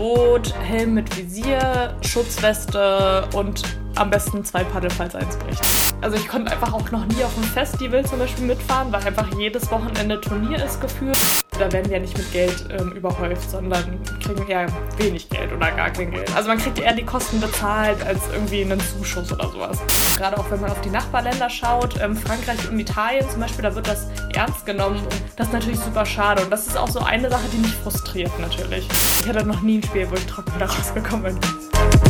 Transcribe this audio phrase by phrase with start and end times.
[0.00, 3.62] Boot, Helm mit Visier, Schutzweste und
[3.96, 5.60] am besten zwei Paddel, falls eins bricht.
[6.00, 9.28] Also ich konnte einfach auch noch nie auf einem Festival zum Beispiel mitfahren, weil einfach
[9.36, 11.18] jedes Wochenende Turnier ist geführt.
[11.60, 14.66] Da werden wir ja nicht mit Geld ähm, überhäuft, sondern kriegen eher
[14.96, 16.34] wenig Geld oder gar kein Geld.
[16.34, 19.78] Also man kriegt eher die Kosten bezahlt als irgendwie einen Zuschuss oder sowas.
[20.16, 23.74] Gerade auch wenn man auf die Nachbarländer schaut, ähm, Frankreich und Italien zum Beispiel, da
[23.74, 26.42] wird das ernst genommen und das ist natürlich super schade.
[26.42, 28.88] Und das ist auch so eine Sache, die mich frustriert natürlich.
[29.20, 32.09] Ich hatte noch nie ein Spiel, wo ich trocken da rausgekommen bin.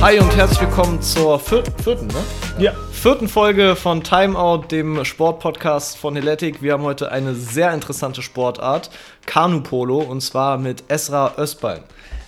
[0.00, 2.22] Hi und herzlich willkommen zur vierten, vierten, ne?
[2.56, 2.72] Ja.
[2.92, 6.62] Vierten Folge von Timeout, dem Sportpodcast von Heletic.
[6.62, 8.90] Wir haben heute eine sehr interessante Sportart,
[9.26, 11.80] Kanu-Polo, und zwar mit Esra Özbein.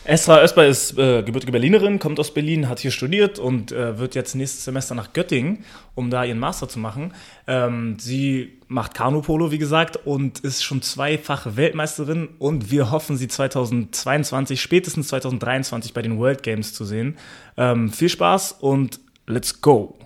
[0.04, 4.14] Esra Özbay ist äh, gebürtige Berlinerin, kommt aus Berlin, hat hier studiert und äh, wird
[4.14, 5.64] jetzt nächstes Semester nach Göttingen,
[5.94, 7.12] um da ihren Master zu machen.
[7.46, 13.28] Ähm, sie macht Kanupolo, wie gesagt, und ist schon zweifache Weltmeisterin und wir hoffen, sie
[13.28, 17.18] 2022, spätestens 2023 bei den World Games zu sehen.
[17.58, 19.98] Ähm, viel Spaß und let's go!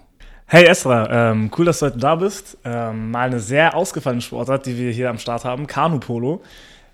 [0.47, 2.59] Hey Esra, ähm, cool, dass du heute da bist.
[2.65, 6.43] Ähm, mal eine sehr ausgefallene Sportart, die wir hier am Start haben, Kanupolo.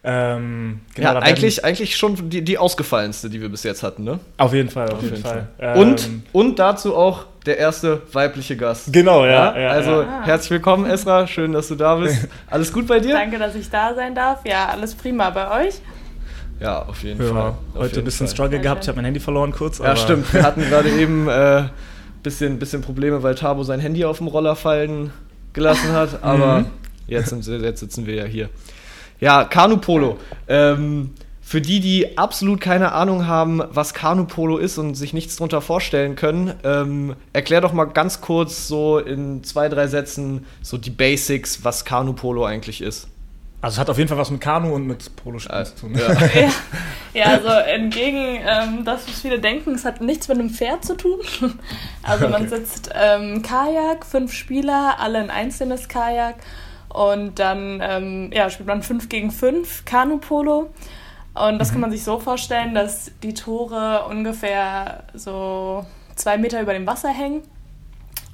[0.03, 4.19] Ähm, genau, ja, eigentlich, eigentlich schon die, die ausgefallenste, die wir bis jetzt hatten, ne?
[4.39, 5.49] Auf jeden Fall, auf, auf jeden, jeden, Fall.
[5.59, 5.77] Fall.
[5.77, 8.93] Und, ähm, und dazu auch der erste weibliche Gast.
[8.93, 9.55] Genau, ja.
[9.55, 10.23] ja, ja also ja.
[10.25, 11.27] herzlich willkommen, Esra.
[11.27, 12.29] Schön, dass du da bist.
[12.51, 13.13] Alles gut bei dir?
[13.13, 14.41] Danke, dass ich da sein darf.
[14.45, 15.75] Ja, alles prima bei euch.
[16.61, 17.37] Ja, auf jeden Fall.
[17.49, 18.37] Auf Heute ein bisschen Fall.
[18.37, 18.85] Struggle gehabt.
[18.85, 19.79] Ich habe mein Handy verloren kurz.
[19.79, 20.33] Ja, stimmt.
[20.33, 21.69] Wir hatten gerade eben ein äh,
[22.23, 25.11] bisschen, bisschen Probleme, weil Tabo sein Handy auf dem Roller fallen
[25.55, 26.23] gelassen hat.
[26.23, 26.67] Aber mhm.
[27.07, 28.51] jetzt, jetzt sitzen wir ja hier.
[29.21, 30.19] Ja, Kanupolo.
[30.49, 31.15] Ähm,
[31.51, 36.15] für die, die absolut keine Ahnung haben, was Kanupolo ist und sich nichts darunter vorstellen
[36.15, 41.65] können, ähm, erklär doch mal ganz kurz so in zwei, drei Sätzen so die Basics,
[41.65, 43.09] was Kanupolo eigentlich ist.
[43.63, 45.99] Also es hat auf jeden Fall was mit Kanu und mit Polospielen also, zu tun.
[45.99, 46.51] Ja, ja,
[47.13, 50.97] ja also entgegen ähm, das, was viele denken, es hat nichts mit einem Pferd zu
[50.97, 51.21] tun.
[52.03, 56.37] Also man sitzt ähm, Kajak, fünf Spieler, alle ein einzelnes Kajak
[56.93, 60.71] und dann ähm, ja, spielt man 5 gegen 5 Kanupolo.
[61.35, 61.73] Und das mhm.
[61.73, 65.87] kann man sich so vorstellen, dass die Tore ungefähr so
[66.17, 67.43] zwei Meter über dem Wasser hängen.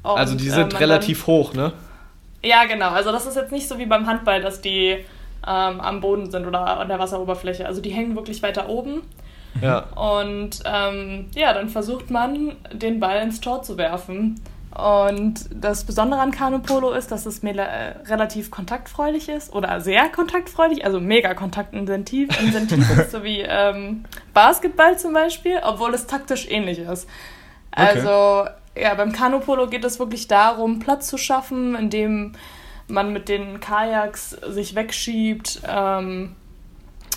[0.03, 1.73] Und, also die sind äh, relativ dann, hoch, ne?
[2.43, 2.91] Ja, genau.
[2.91, 5.05] Also das ist jetzt nicht so wie beim Handball, dass die
[5.47, 7.67] ähm, am Boden sind oder an der Wasseroberfläche.
[7.67, 9.03] Also die hängen wirklich weiter oben.
[9.61, 9.81] Ja.
[9.95, 14.41] Und ähm, ja, dann versucht man, den Ball ins Tor zu werfen.
[14.77, 17.51] Und das Besondere an Kanupolo ist, dass es äh,
[18.05, 22.29] relativ kontaktfreudig ist oder sehr kontaktfreudig, also mega kontaktintensiv
[22.99, 24.05] ist, so wie ähm,
[24.35, 27.09] Basketball zum Beispiel, obwohl es taktisch ähnlich ist.
[27.71, 28.51] Also okay.
[28.83, 32.33] ja, beim Kanupolo geht es wirklich darum, Platz zu schaffen, indem
[32.87, 35.63] man mit den Kajaks sich wegschiebt.
[35.67, 36.37] Ähm,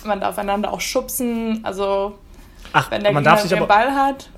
[0.04, 1.60] man darf einander auch schubsen.
[1.62, 2.18] Also
[2.72, 4.30] Ach, wenn der man Gegner darf sich den Ball hat.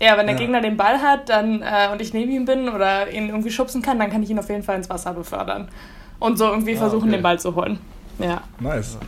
[0.00, 0.40] Ja, wenn der ja.
[0.40, 3.80] Gegner den Ball hat dann, äh, und ich neben ihm bin oder ihn irgendwie schubsen
[3.80, 5.68] kann, dann kann ich ihn auf jeden Fall ins Wasser befördern.
[6.18, 7.12] Und so irgendwie ah, versuchen, okay.
[7.12, 7.78] den Ball zu holen.
[8.18, 8.42] Ja.
[8.60, 8.98] Nice.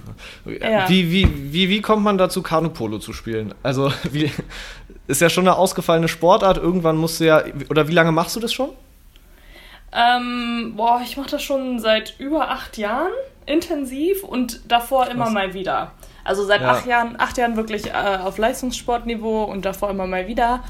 [0.44, 0.88] Ja.
[0.88, 3.54] Wie, wie, wie, wie kommt man dazu, Kanupolo zu spielen?
[3.62, 4.30] Also, wie,
[5.06, 6.58] ist ja schon eine ausgefallene Sportart.
[6.58, 7.42] Irgendwann musst du ja.
[7.68, 8.70] Oder wie lange machst du das schon?
[9.92, 13.12] Ähm, boah, ich mache das schon seit über acht Jahren
[13.46, 15.32] intensiv und davor immer Was?
[15.32, 15.92] mal wieder.
[16.26, 16.72] Also seit ja.
[16.72, 20.60] acht Jahren, acht Jahren wirklich äh, auf Leistungssportniveau und davor immer mal wieder.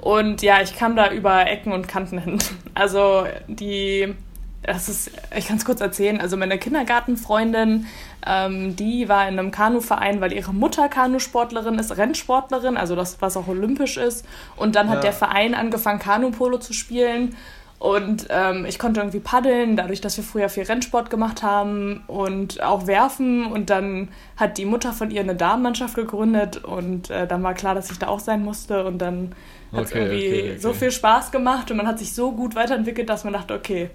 [0.00, 2.38] Und ja, ich kam da über Ecken und Kanten hin.
[2.74, 4.14] Also die,
[4.62, 7.86] das ist, ich kann es kurz erzählen, also meine Kindergartenfreundin,
[8.26, 13.38] ähm, die war in einem Kanuverein, weil ihre Mutter Kanusportlerin ist, Rennsportlerin, also das, was
[13.38, 14.26] auch olympisch ist.
[14.56, 15.02] Und dann hat ja.
[15.02, 17.34] der Verein angefangen, Kanupolo zu spielen.
[17.78, 22.62] Und ähm, ich konnte irgendwie paddeln, dadurch, dass wir früher viel Rennsport gemacht haben und
[22.62, 23.46] auch werfen.
[23.46, 27.74] Und dann hat die Mutter von ihr eine Damenmannschaft gegründet und äh, dann war klar,
[27.74, 28.86] dass ich da auch sein musste.
[28.86, 29.34] Und dann
[29.72, 30.58] hat es okay, irgendwie okay, okay.
[30.58, 33.90] so viel Spaß gemacht und man hat sich so gut weiterentwickelt, dass man dachte, okay,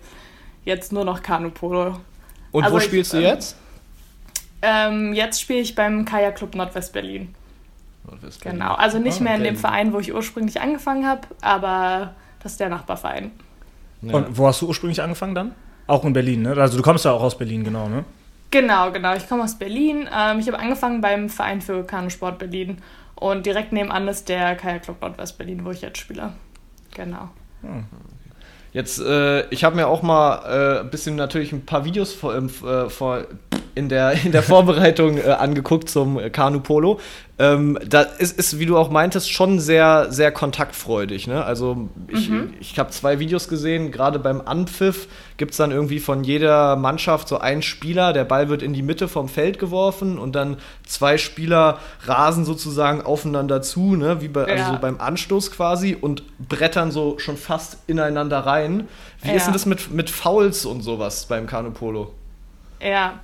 [0.63, 1.97] jetzt nur noch Kanupolo.
[2.51, 3.57] Und also wo spielst ich, du jetzt?
[4.61, 7.33] Ähm, jetzt spiele ich beim Kajak Club Nordwest-Berlin.
[8.05, 12.13] Nordwest genau, also nicht ah, mehr in dem Verein, wo ich ursprünglich angefangen habe, aber
[12.43, 13.31] das ist der Nachbarverein.
[14.01, 14.15] Ja.
[14.15, 15.55] Und wo hast du ursprünglich angefangen dann?
[15.87, 16.55] Auch in Berlin, ne?
[16.57, 18.05] Also du kommst ja auch aus Berlin, genau, ne?
[18.51, 19.15] Genau, genau.
[19.15, 20.09] Ich komme aus Berlin.
[20.13, 22.79] Ähm, ich habe angefangen beim Verein für Kanusport Berlin.
[23.15, 26.33] Und direkt nebenan ist der Kajak Club Nordwest Berlin, wo ich jetzt spiele.
[26.95, 27.29] Genau.
[27.61, 27.85] Hm.
[28.73, 32.33] Jetzt, äh, ich habe mir auch mal äh, ein bisschen natürlich ein paar Videos vor,
[32.35, 33.25] äh, vor
[33.75, 36.99] in der, in der Vorbereitung äh, angeguckt zum Kanu Polo.
[37.41, 41.25] Ähm, da ist, ist, wie du auch meintest, schon sehr, sehr kontaktfreudig.
[41.25, 41.43] Ne?
[41.43, 42.53] Also ich, mhm.
[42.59, 45.07] ich habe zwei Videos gesehen, gerade beim Anpfiff
[45.37, 48.83] gibt es dann irgendwie von jeder Mannschaft so einen Spieler, der Ball wird in die
[48.83, 54.21] Mitte vom Feld geworfen und dann zwei Spieler rasen sozusagen aufeinander zu, ne?
[54.21, 54.67] wie bei, ja.
[54.67, 58.87] also beim Anstoß quasi und brettern so schon fast ineinander rein.
[59.23, 59.35] Wie ja.
[59.35, 62.13] ist denn das mit, mit Fouls und sowas beim Kanu Polo?
[62.81, 63.19] Ja,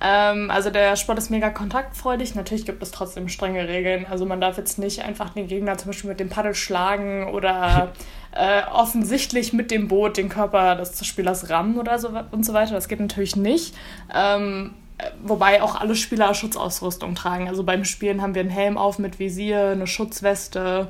[0.00, 2.34] ähm, also der Sport ist mega kontaktfreudig.
[2.34, 4.06] Natürlich gibt es trotzdem strenge Regeln.
[4.08, 7.92] Also man darf jetzt nicht einfach den Gegner zum Beispiel mit dem Paddel schlagen oder
[8.32, 12.74] äh, offensichtlich mit dem Boot den Körper des Spielers rammen oder so und so weiter.
[12.74, 13.74] Das geht natürlich nicht.
[14.14, 14.74] Ähm,
[15.22, 17.48] wobei auch alle Spieler Schutzausrüstung tragen.
[17.48, 20.88] Also beim Spielen haben wir einen Helm auf mit Visier, eine Schutzweste.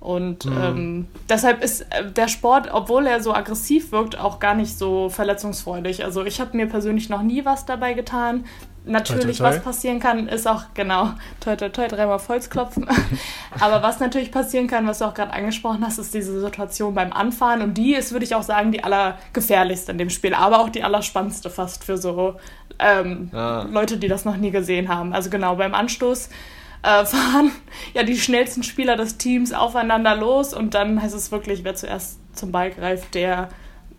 [0.00, 0.62] Und mhm.
[0.62, 5.08] ähm, deshalb ist äh, der Sport, obwohl er so aggressiv wirkt, auch gar nicht so
[5.08, 6.04] verletzungsfreudig.
[6.04, 8.44] Also ich habe mir persönlich noch nie was dabei getan.
[8.84, 9.56] Natürlich, toi, toi, toi.
[9.56, 11.10] was passieren kann, ist auch, genau,
[11.40, 12.86] toi, toi, toi, dreimal auf Holz klopfen.
[13.60, 17.12] Aber was natürlich passieren kann, was du auch gerade angesprochen hast, ist diese Situation beim
[17.12, 17.60] Anfahren.
[17.60, 20.32] Und die ist, würde ich auch sagen, die allergefährlichste in dem Spiel.
[20.32, 22.36] Aber auch die allerspannendste fast für so
[22.78, 23.66] ähm, ah.
[23.70, 25.12] Leute, die das noch nie gesehen haben.
[25.12, 26.30] Also genau, beim Anstoß
[26.82, 27.50] äh, fahren
[27.94, 32.18] ja die schnellsten Spieler des Teams aufeinander los und dann heißt es wirklich, wer zuerst
[32.34, 33.48] zum Ball greift, der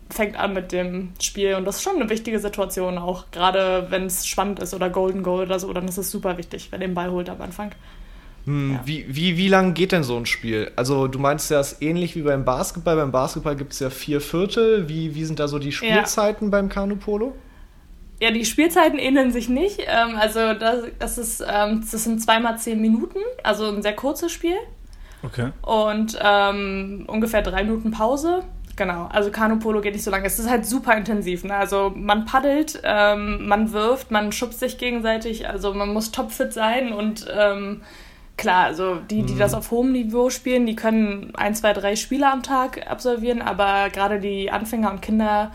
[0.08, 4.06] fängt an mit dem Spiel und das ist schon eine wichtige Situation auch, gerade wenn
[4.06, 6.94] es spannend ist oder Golden Goal oder so, dann ist es super wichtig, wer den
[6.94, 7.72] Ball holt am Anfang.
[8.46, 8.80] Hm, ja.
[8.84, 10.70] Wie, wie, wie lang geht denn so ein Spiel?
[10.76, 12.96] Also du meinst ja, es ist ähnlich wie beim Basketball.
[12.96, 14.88] Beim Basketball gibt es ja vier Viertel.
[14.88, 16.50] Wie, wie sind da so die Spielzeiten ja.
[16.50, 17.34] beim Kanu-Polo?
[18.20, 19.80] Ja, die Spielzeiten ähneln sich nicht.
[19.86, 24.30] Ähm, also das, das, ist, ähm, das sind zweimal zehn Minuten, also ein sehr kurzes
[24.30, 24.56] Spiel.
[25.22, 25.50] Okay.
[25.62, 28.44] Und ähm, ungefähr drei Minuten Pause.
[28.76, 30.26] Genau, also Kanu-Polo geht nicht so lange.
[30.26, 31.44] Es ist halt super intensiv.
[31.44, 31.54] Ne?
[31.54, 35.48] Also man paddelt, ähm, man wirft, man schubst sich gegenseitig.
[35.48, 37.82] Also man muss topfit sein und ähm,
[38.38, 39.38] klar, also die, die mhm.
[39.38, 43.42] das auf hohem Niveau spielen, die können ein, zwei, drei Spiele am Tag absolvieren.
[43.42, 45.52] Aber gerade die Anfänger und Kinder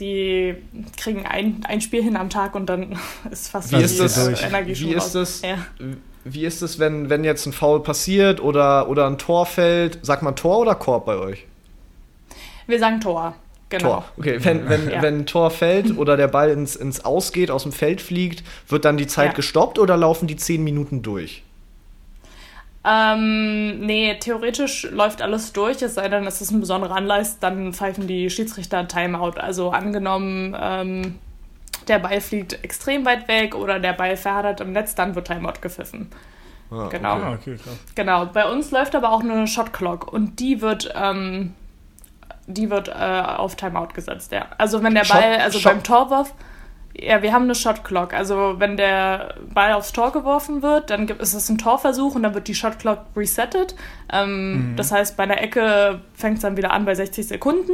[0.00, 0.56] die
[0.96, 2.98] kriegen ein, ein Spiel hin am Tag und dann
[3.30, 5.58] ist fast wie ist das, Energie schon wie ist das, ja.
[6.24, 10.04] Wie ist es, wenn, wenn jetzt ein Foul passiert oder, oder ein Tor fällt?
[10.04, 11.46] Sagt man Tor oder Korb bei euch?
[12.66, 13.34] Wir sagen Tor.
[13.70, 13.88] Genau.
[13.88, 14.04] Tor.
[14.18, 15.00] Okay, wenn, wenn, ja.
[15.00, 18.84] wenn ein Tor fällt oder der Ball ins, ins Ausgeht, aus dem Feld fliegt, wird
[18.84, 19.32] dann die Zeit ja.
[19.32, 21.42] gestoppt oder laufen die zehn Minuten durch?
[22.82, 27.74] Ähm, nee, theoretisch läuft alles durch, es sei denn, es ist ein besonderer Anlass, dann
[27.74, 29.38] pfeifen die Schiedsrichter Timeout.
[29.38, 31.18] Also angenommen, ähm,
[31.88, 35.60] der Ball fliegt extrem weit weg oder der Ball verhadert im Netz, dann wird Timeout
[35.60, 36.10] gepfiffen.
[36.70, 37.16] Ah, genau.
[37.16, 37.24] Okay.
[37.24, 37.56] Ah, okay,
[37.94, 38.26] genau.
[38.26, 41.54] Bei uns läuft aber auch eine Shot Clock und die wird, ähm,
[42.46, 44.46] die wird äh, auf Timeout gesetzt, ja.
[44.56, 45.72] Also wenn der Ball, Shot, also Shot.
[45.72, 46.34] beim Torwurf.
[46.92, 48.12] Ja, wir haben eine Shot Clock.
[48.12, 52.24] Also wenn der Ball aufs Tor geworfen wird, dann gibt, ist es ein Torversuch und
[52.24, 53.76] dann wird die Shot Clock resettet.
[54.12, 54.76] Ähm, mhm.
[54.76, 57.72] Das heißt, bei einer Ecke fängt es dann wieder an bei 60 Sekunden.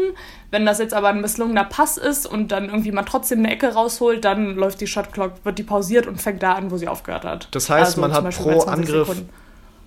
[0.50, 3.72] Wenn das jetzt aber ein misslungener Pass ist und dann irgendwie man trotzdem eine Ecke
[3.72, 6.88] rausholt, dann läuft die Shot Clock, wird die pausiert und fängt da an, wo sie
[6.88, 7.48] aufgehört hat.
[7.52, 9.10] Das heißt, also man hat pro Angriff,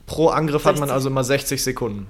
[0.08, 2.08] pro Angriff hat man also immer 60 Sekunden.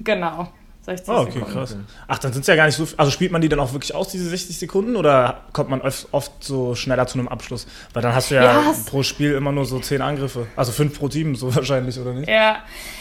[0.00, 0.48] Genau.
[0.86, 1.52] 60 oh, okay, Sekunden.
[1.52, 1.76] krass.
[2.06, 2.86] Ach, dann sind es ja gar nicht so.
[2.96, 6.32] Also spielt man die dann auch wirklich aus, diese 60 Sekunden, oder kommt man oft
[6.40, 7.66] so schneller zu einem Abschluss?
[7.92, 10.46] Weil dann hast du ja, ja pro Spiel immer nur so 10 Angriffe.
[10.54, 12.28] Also 5 pro Team, so wahrscheinlich, oder nicht?
[12.28, 12.58] Ja.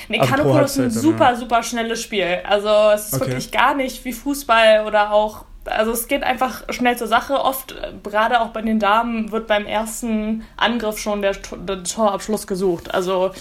[0.09, 1.35] Nee, also Kanoko ist ein super, ja.
[1.35, 2.39] super schnelles Spiel.
[2.43, 3.27] Also es ist okay.
[3.27, 7.33] wirklich gar nicht wie Fußball oder auch also es geht einfach schnell zur Sache.
[7.41, 12.45] Oft, äh, gerade auch bei den Damen, wird beim ersten Angriff schon der, der Torabschluss
[12.45, 12.93] gesucht.
[12.93, 13.31] Also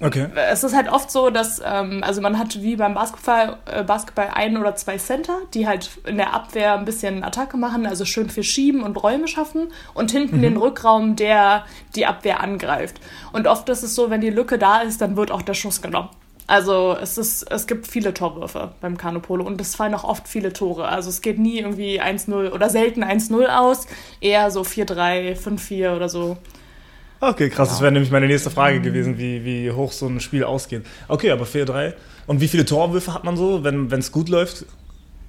[0.00, 0.28] Okay.
[0.34, 4.30] Es ist halt oft so, dass, ähm, also man hat wie beim Basketball, äh, Basketball
[4.32, 8.30] ein oder zwei Center, die halt in der Abwehr ein bisschen Attacke machen, also schön
[8.30, 10.42] viel schieben und Räume schaffen und hinten mhm.
[10.42, 11.64] den Rückraum, der
[11.94, 13.00] die Abwehr angreift.
[13.32, 15.82] Und oft ist es so, wenn die Lücke da ist, dann wird auch der Schuss
[15.82, 16.08] genommen.
[16.50, 20.52] Also es, ist, es gibt viele Torwürfe beim Kanupolo und es fallen auch oft viele
[20.52, 20.88] Tore.
[20.88, 23.86] Also es geht nie irgendwie 1-0 oder selten 1-0 aus,
[24.20, 26.38] eher so 4-3, 5-4 oder so.
[27.20, 27.68] Okay, krass.
[27.68, 27.74] Ja.
[27.74, 30.86] Das wäre nämlich meine nächste Frage gewesen, wie, wie hoch so ein Spiel ausgeht.
[31.08, 31.92] Okay, aber 4-3.
[32.26, 34.64] Und wie viele Torwürfe hat man so, wenn es gut läuft?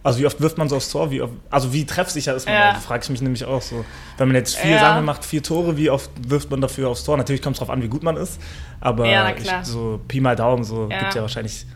[0.03, 1.11] Also wie oft wirft man so aufs Tor?
[1.11, 2.73] Wie oft, also wie treffsicher ist man ja.
[2.73, 2.79] da?
[2.79, 3.85] frage ich mich nämlich auch so.
[4.17, 4.79] Wenn man jetzt vier, ja.
[4.79, 7.17] sagen wir, macht vier Tore, wie oft wirft man dafür aufs Tor?
[7.17, 8.41] Natürlich kommt es darauf an, wie gut man ist.
[8.79, 10.99] Aber ja, ich, so Pi mal Daumen, so ja.
[10.99, 11.67] gibt ja wahrscheinlich.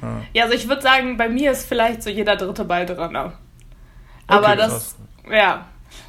[0.00, 0.20] Ja.
[0.32, 3.16] ja, also ich würde sagen, bei mir ist vielleicht so jeder dritte Ball dran.
[3.16, 3.32] Aber
[4.28, 4.96] okay, das, krass.
[5.32, 5.66] ja,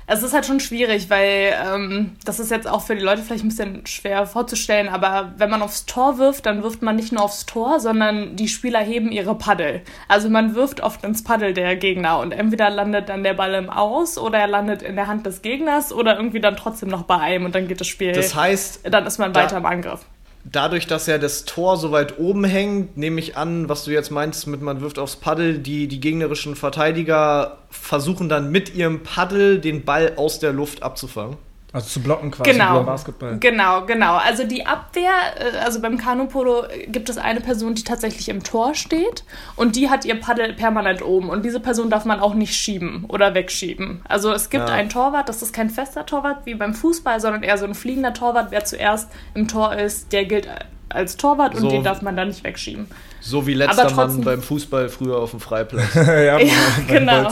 [0.08, 3.44] es ist halt schon schwierig, weil ähm, das ist jetzt auch für die Leute vielleicht
[3.44, 7.24] ein bisschen schwer vorzustellen, aber wenn man aufs Tor wirft, dann wirft man nicht nur
[7.24, 9.82] aufs Tor, sondern die Spieler heben ihre Paddel.
[10.08, 13.70] Also man wirft oft ins Paddel der Gegner und entweder landet dann der Ball im
[13.70, 17.18] Aus oder er landet in der Hand des Gegners oder irgendwie dann trotzdem noch bei
[17.18, 18.12] einem und dann geht das Spiel.
[18.12, 20.06] Das heißt, dann ist man weiter im Angriff
[20.44, 24.12] dadurch, dass ja das Tor so weit oben hängt, nehme ich an, was du jetzt
[24.12, 29.60] meinst mit man wirft aufs Paddel, die, die gegnerischen Verteidiger versuchen dann mit ihrem Paddel
[29.60, 31.38] den Ball aus der Luft abzufangen.
[31.74, 33.38] Also zu blocken quasi genau, beim Basketball.
[33.40, 34.18] Genau, genau.
[34.18, 38.76] Also die Abwehr, äh, also beim Kanupolo gibt es eine Person, die tatsächlich im Tor
[38.76, 39.24] steht
[39.56, 43.06] und die hat ihr Paddel permanent oben und diese Person darf man auch nicht schieben
[43.08, 44.02] oder wegschieben.
[44.06, 44.74] Also es gibt ja.
[44.74, 48.14] einen Torwart, das ist kein fester Torwart wie beim Fußball, sondern eher so ein fliegender
[48.14, 48.52] Torwart.
[48.52, 50.50] Wer zuerst im Tor ist, der gilt
[50.90, 51.70] als Torwart und so.
[51.70, 52.88] den darf man dann nicht wegschieben.
[53.22, 55.86] So wie letzter Mann beim Fußball früher auf dem Freiplatz.
[55.96, 56.38] ja, ja
[56.86, 57.30] genau,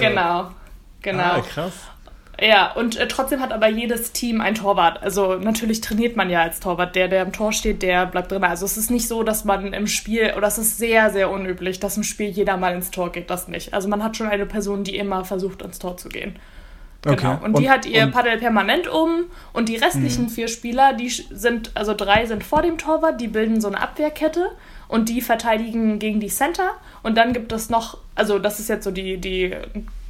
[0.00, 0.50] genau,
[1.02, 1.22] genau.
[1.22, 1.72] Ah, krass.
[2.40, 5.02] Ja, und äh, trotzdem hat aber jedes Team ein Torwart.
[5.02, 6.94] Also natürlich trainiert man ja als Torwart.
[6.94, 8.44] Der, der im Tor steht, der bleibt drin.
[8.44, 11.80] Also es ist nicht so, dass man im Spiel, oder es ist sehr, sehr unüblich,
[11.80, 13.30] dass im Spiel jeder mal ins Tor geht.
[13.30, 13.72] Das nicht.
[13.72, 16.36] Also man hat schon eine Person, die immer versucht, ins Tor zu gehen.
[17.02, 17.14] Genau.
[17.14, 17.44] Okay.
[17.44, 20.30] Und, und die hat ihr und, Paddel permanent um und die restlichen mh.
[20.30, 24.50] vier Spieler, die sind, also drei sind vor dem Torwart, die bilden so eine Abwehrkette
[24.88, 26.72] und die verteidigen gegen die Center.
[27.02, 29.54] Und dann gibt es noch, also das ist jetzt so die, die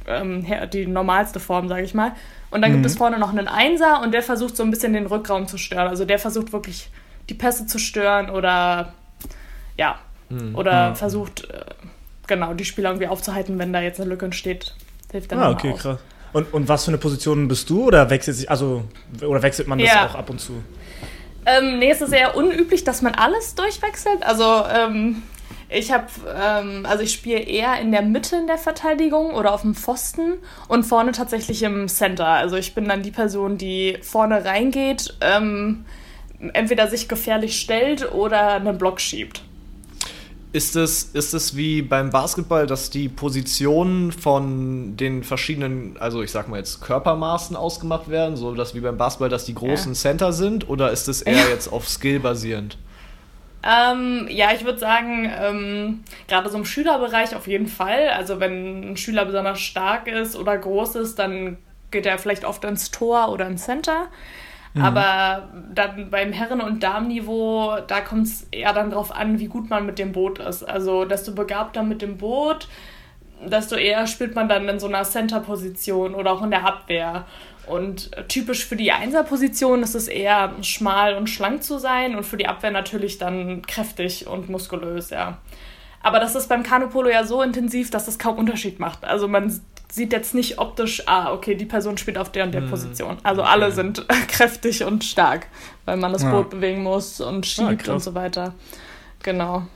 [0.07, 2.13] ähm, die normalste Form, sage ich mal.
[2.49, 2.75] Und dann mhm.
[2.75, 5.57] gibt es vorne noch einen Einser und der versucht so ein bisschen den Rückraum zu
[5.57, 5.87] stören.
[5.87, 6.89] Also der versucht wirklich
[7.29, 8.93] die Pässe zu stören oder
[9.77, 9.99] ja,
[10.29, 10.55] mhm.
[10.55, 11.65] oder versucht äh,
[12.25, 14.75] genau die Spieler irgendwie aufzuhalten, wenn da jetzt eine Lücke entsteht.
[15.11, 15.79] Hilft dann ah, okay, aus.
[15.81, 15.99] krass.
[16.33, 18.83] Und, und was für eine Position bist du oder wechselt sich, also
[19.21, 20.05] oder wechselt man das ja.
[20.05, 20.61] auch ab und zu?
[21.45, 24.21] Ähm, nee, es ist eher unüblich, dass man alles durchwechselt.
[24.23, 25.23] Also ähm,
[25.69, 29.61] ich habe, ähm, also ich spiele eher in der Mitte in der Verteidigung oder auf
[29.61, 30.35] dem Pfosten
[30.67, 32.27] und vorne tatsächlich im Center.
[32.27, 35.85] Also ich bin dann die Person, die vorne reingeht, ähm,
[36.53, 39.41] entweder sich gefährlich stellt oder einen Block schiebt.
[40.53, 46.31] Ist es, ist es wie beim Basketball, dass die Positionen von den verschiedenen, also ich
[46.31, 49.99] sag mal jetzt Körpermaßen ausgemacht werden, so dass wie beim Basketball, dass die großen ja.
[49.99, 52.77] Center sind, oder ist es eher jetzt auf Skill basierend?
[53.63, 58.09] Ähm, ja, ich würde sagen, ähm, gerade so im Schülerbereich auf jeden Fall.
[58.09, 61.57] Also wenn ein Schüler besonders stark ist oder groß ist, dann
[61.91, 64.07] geht er vielleicht oft ins Tor oder ins Center.
[64.73, 64.83] Mhm.
[64.83, 69.69] Aber dann beim Herren- und Damenniveau, da kommt es eher dann darauf an, wie gut
[69.69, 70.63] man mit dem Boot ist.
[70.63, 72.67] Also desto begabter mit dem Boot,
[73.45, 77.25] desto eher spielt man dann in so einer Center-Position oder auch in der Abwehr.
[77.67, 82.37] Und typisch für die Einserposition ist es eher schmal und schlank zu sein und für
[82.37, 85.37] die Abwehr natürlich dann kräftig und muskulös, ja.
[86.01, 89.03] Aber das ist beim Kanupolo ja so intensiv, dass es kaum Unterschied macht.
[89.03, 89.59] Also man
[89.91, 92.69] sieht jetzt nicht optisch, ah, okay, die Person spielt auf der und der hm.
[92.69, 93.17] Position.
[93.23, 93.51] Also okay.
[93.51, 95.47] alle sind kräftig und stark,
[95.85, 96.31] weil man das ja.
[96.31, 98.53] Boot bewegen muss und ah, schiebt ah, und so weiter.
[99.23, 99.67] Genau.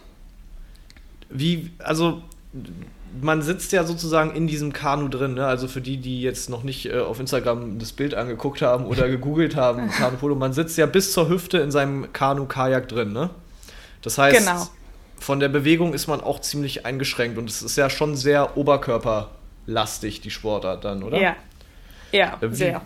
[1.29, 2.21] Wie, also
[3.19, 5.33] man sitzt ja sozusagen in diesem Kanu drin.
[5.33, 5.45] Ne?
[5.45, 9.09] Also für die, die jetzt noch nicht äh, auf Instagram das Bild angeguckt haben oder
[9.09, 13.13] gegoogelt haben, Kanu Polo, man sitzt ja bis zur Hüfte in seinem Kanu-Kajak drin.
[13.13, 13.29] Ne?
[14.01, 14.67] Das heißt, genau.
[15.19, 20.21] von der Bewegung ist man auch ziemlich eingeschränkt und es ist ja schon sehr oberkörperlastig,
[20.21, 21.19] die Sportart dann, oder?
[21.19, 21.35] Ja.
[22.11, 22.81] Ja, äh, wie, sehr.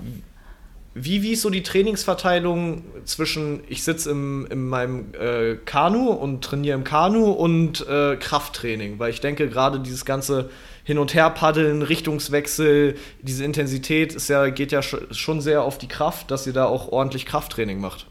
[0.97, 6.77] Wie, wie ist so die Trainingsverteilung zwischen, ich sitze in meinem äh, Kanu und trainiere
[6.77, 8.97] im Kanu und äh, Krafttraining?
[8.97, 10.49] Weil ich denke, gerade dieses ganze
[10.85, 16.31] Hin- und Her-Paddeln, Richtungswechsel, diese Intensität ist ja, geht ja schon sehr auf die Kraft,
[16.31, 18.07] dass ihr da auch ordentlich Krafttraining macht.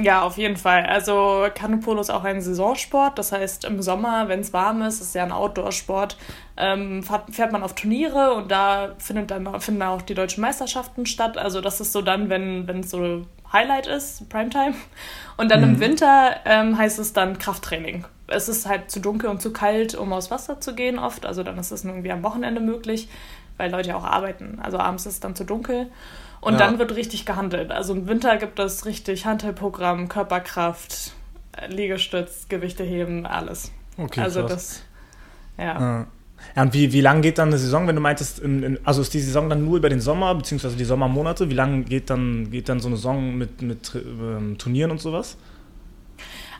[0.00, 0.86] Ja, auf jeden Fall.
[0.86, 3.18] Also Kanupolo ist auch ein Saisonsport.
[3.18, 6.16] Das heißt, im Sommer, wenn es warm ist, ist ja ein Outdoor-Sport,
[6.56, 11.36] ähm, fährt man auf Turniere und da findet dann, finden auch die deutschen Meisterschaften statt.
[11.36, 14.74] Also das ist so dann, wenn es so Highlight ist, Primetime.
[15.36, 15.74] Und dann mhm.
[15.74, 18.04] im Winter ähm, heißt es dann Krafttraining.
[18.26, 21.24] Es ist halt zu dunkel und zu kalt, um aus Wasser zu gehen oft.
[21.24, 23.08] Also dann ist es irgendwie am Wochenende möglich,
[23.56, 24.58] weil Leute ja auch arbeiten.
[24.62, 25.90] Also abends ist es dann zu dunkel.
[26.40, 26.58] Und ja.
[26.58, 27.70] dann wird richtig gehandelt.
[27.70, 31.12] Also im Winter gibt es richtig Handelprogramm, Körperkraft,
[31.68, 33.72] Liegestütz, Gewichte heben, alles.
[33.96, 34.50] Okay, also krass.
[34.50, 35.80] das, ja.
[35.80, 36.06] ja.
[36.54, 39.02] Ja, und wie, wie lang geht dann eine Saison, wenn du meintest, in, in, also
[39.02, 41.50] ist die Saison dann nur über den Sommer, beziehungsweise die Sommermonate?
[41.50, 45.36] Wie lange geht dann, geht dann so eine Saison mit, mit ähm, Turnieren und sowas?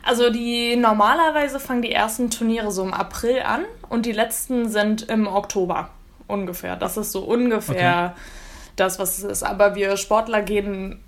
[0.03, 5.03] Also die normalerweise fangen die ersten Turniere so im April an und die letzten sind
[5.03, 5.89] im Oktober
[6.27, 6.75] ungefähr.
[6.75, 8.21] Das ist so ungefähr okay
[8.79, 9.43] das, was es ist.
[9.43, 10.99] Aber wir Sportler gehen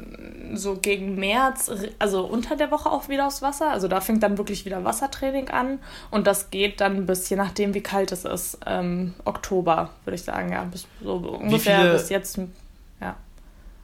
[0.54, 3.72] so gegen März, also unter der Woche auch wieder aufs Wasser.
[3.72, 5.80] Also da fängt dann wirklich wieder Wassertraining an.
[6.10, 10.24] Und das geht dann bis, je nachdem, wie kalt es ist, ähm, Oktober, würde ich
[10.24, 10.64] sagen, ja.
[10.64, 12.40] Bis, so ungefähr viele, bis jetzt
[13.00, 13.16] ja.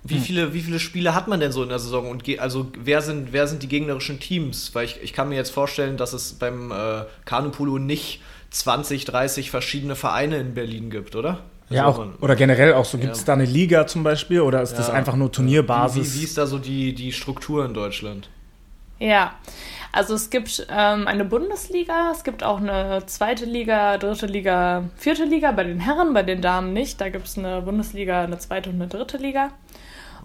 [0.04, 2.10] Wie viele, wie viele Spiele hat man denn so in der Saison?
[2.10, 4.74] Und also wer sind, wer sind die gegnerischen Teams?
[4.74, 9.52] Weil ich, ich kann mir jetzt vorstellen, dass es beim äh, Kanupolo nicht 20, 30
[9.52, 11.40] verschiedene Vereine in Berlin gibt, oder?
[11.70, 13.26] Ja, also auch, oder generell auch so, gibt es ja.
[13.26, 14.78] da eine Liga zum Beispiel oder ist ja.
[14.78, 16.16] das einfach nur Turnierbasis?
[16.16, 18.30] Wie, wie, ist da so die, die Struktur in Deutschland?
[19.00, 19.34] Ja,
[19.92, 25.26] also es gibt ähm, eine Bundesliga, es gibt auch eine zweite Liga, dritte Liga, vierte
[25.26, 27.00] Liga bei den Herren, bei den Damen nicht.
[27.02, 29.52] Da gibt es eine Bundesliga, eine zweite und eine dritte Liga.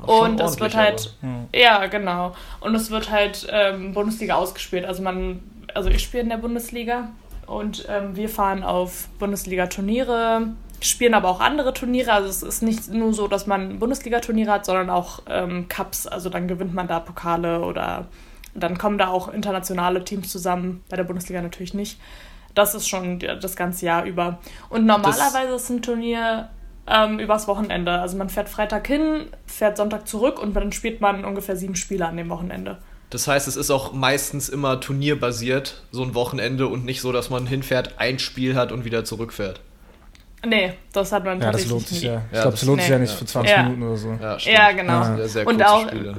[0.07, 1.47] Und es wird halt, hm.
[1.55, 2.35] ja, genau.
[2.61, 4.85] Und es wird halt ähm, Bundesliga ausgespielt.
[4.85, 5.43] Also man,
[5.75, 7.09] also ich spiele in der Bundesliga
[7.47, 10.49] und ähm, wir fahren auf Bundesliga-Turniere,
[10.83, 12.13] spielen aber auch andere Turniere.
[12.13, 16.07] Also es ist nicht nur so, dass man Bundesliga-Turniere hat, sondern auch ähm, Cups.
[16.07, 18.07] Also dann gewinnt man da Pokale oder
[18.55, 20.83] dann kommen da auch internationale Teams zusammen.
[20.89, 21.99] Bei der Bundesliga natürlich nicht.
[22.55, 24.39] Das ist schon das ganze Jahr über.
[24.69, 26.51] Und normalerweise das ist ein Turnier
[26.87, 27.93] ähm, übers Wochenende.
[27.93, 32.07] Also man fährt Freitag hin, fährt Sonntag zurück und dann spielt man ungefähr sieben Spiele
[32.07, 32.79] an dem Wochenende.
[33.11, 37.29] Das heißt, es ist auch meistens immer turnierbasiert, so ein Wochenende und nicht so, dass
[37.29, 39.61] man hinfährt, ein Spiel hat und wieder zurückfährt.
[40.45, 42.09] Nee, das hat man ja, tatsächlich das lohnt sich nie.
[42.09, 42.23] ja.
[42.33, 42.83] Ich glaube, es lohnt nee.
[42.83, 43.63] sich ja nicht für 20 ja.
[43.63, 44.19] Minuten oder so.
[44.21, 44.93] Ja, ja genau.
[44.93, 45.17] Ja.
[45.17, 46.17] Sehr, sehr und auch, Spiele.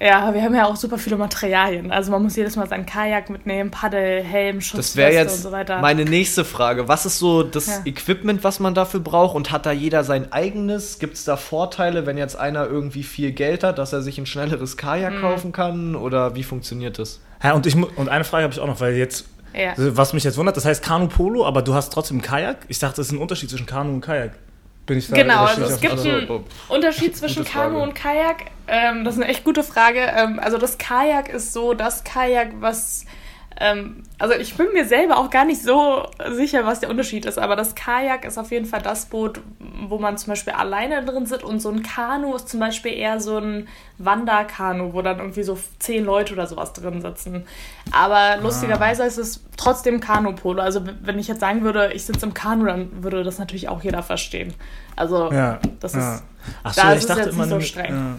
[0.00, 1.90] Ja, wir haben ja auch super viele Materialien.
[1.90, 5.80] Also man muss jedes Mal sein Kajak mitnehmen, Paddel, Helm, Schutzweste und so weiter.
[5.80, 6.86] Meine nächste Frage.
[6.86, 7.80] Was ist so das ja.
[7.84, 9.34] Equipment, was man dafür braucht?
[9.34, 11.00] Und hat da jeder sein eigenes?
[11.00, 14.26] Gibt es da Vorteile, wenn jetzt einer irgendwie viel Geld hat, dass er sich ein
[14.26, 15.20] schnelleres Kajak mhm.
[15.20, 15.96] kaufen kann?
[15.96, 17.20] Oder wie funktioniert das?
[17.42, 19.74] Ja, und, ich, und eine Frage habe ich auch noch, weil jetzt ja.
[19.76, 22.58] Was mich jetzt wundert, das heißt Kanu Polo, aber du hast trotzdem Kajak.
[22.68, 24.32] Ich dachte, das ist ein Unterschied zwischen Kanu und Kajak.
[24.86, 28.46] Bin ich da genau, also es gibt einen also, Unterschied zwischen Kanu und Kajak.
[28.66, 30.00] Ähm, das ist eine echt gute Frage.
[30.00, 33.04] Ähm, also das Kajak ist so das Kajak, was
[33.60, 37.38] ähm, also ich bin mir selber auch gar nicht so sicher, was der Unterschied ist,
[37.38, 39.40] aber das Kajak ist auf jeden Fall das Boot,
[39.88, 43.20] wo man zum Beispiel alleine drin sitzt und so ein Kanu ist zum Beispiel eher
[43.20, 43.66] so ein
[43.98, 47.46] Wanderkanu, wo dann irgendwie so zehn Leute oder sowas drin sitzen.
[47.90, 48.34] Aber ah.
[48.36, 50.62] lustigerweise ist es trotzdem Kanupolo.
[50.62, 53.82] Also wenn ich jetzt sagen würde, ich sitze im Kanu, dann würde das natürlich auch
[53.82, 54.54] jeder verstehen.
[54.94, 56.20] Also ja, das ist, ja.
[56.62, 57.92] Ach so, da ist es jetzt immer nicht so streng.
[57.92, 58.16] Ja.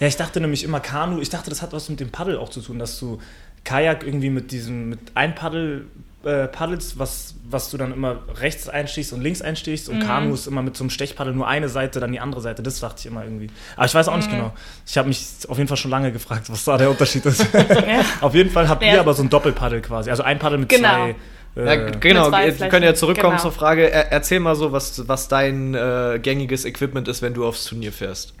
[0.00, 2.48] Ja, ich dachte nämlich immer Kanu, ich dachte, das hat was mit dem Paddel auch
[2.48, 3.20] zu tun, dass du
[3.64, 5.86] Kajak irgendwie mit diesem, mit ein Paddel
[6.24, 10.06] äh, paddelst, was, was du dann immer rechts einstichst und links einstichst und mhm.
[10.06, 12.62] Kanu ist immer mit so einem Stechpaddel nur eine Seite, dann die andere Seite.
[12.62, 13.48] Das dachte ich immer irgendwie.
[13.76, 14.18] Aber ich weiß auch mhm.
[14.18, 14.52] nicht genau.
[14.86, 17.46] Ich habe mich auf jeden Fall schon lange gefragt, was da der Unterschied ist.
[17.54, 18.04] ja.
[18.20, 18.94] Auf jeden Fall habt ja.
[18.94, 20.10] ihr aber so ein Doppelpaddel quasi.
[20.10, 20.88] Also ein Paddel mit genau.
[20.88, 21.14] zwei.
[21.54, 23.42] Ja, äh, genau, wir können ja zurückkommen genau.
[23.42, 23.90] zur Frage.
[23.90, 27.92] Er, erzähl mal so, was, was dein äh, gängiges Equipment ist, wenn du aufs Turnier
[27.92, 28.34] fährst.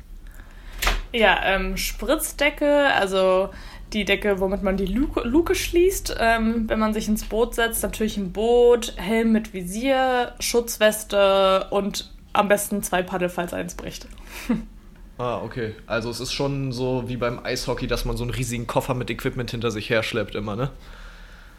[1.12, 3.50] Ja, ähm, Spritzdecke, also
[3.94, 7.82] die Decke, womit man die Luke, Luke schließt, ähm, wenn man sich ins Boot setzt.
[7.82, 14.06] Natürlich ein Boot, Helm mit Visier, Schutzweste und am besten zwei Paddel, falls eins bricht.
[15.18, 15.74] ah, okay.
[15.86, 19.10] Also es ist schon so wie beim Eishockey, dass man so einen riesigen Koffer mit
[19.10, 20.70] Equipment hinter sich herschleppt immer, ne?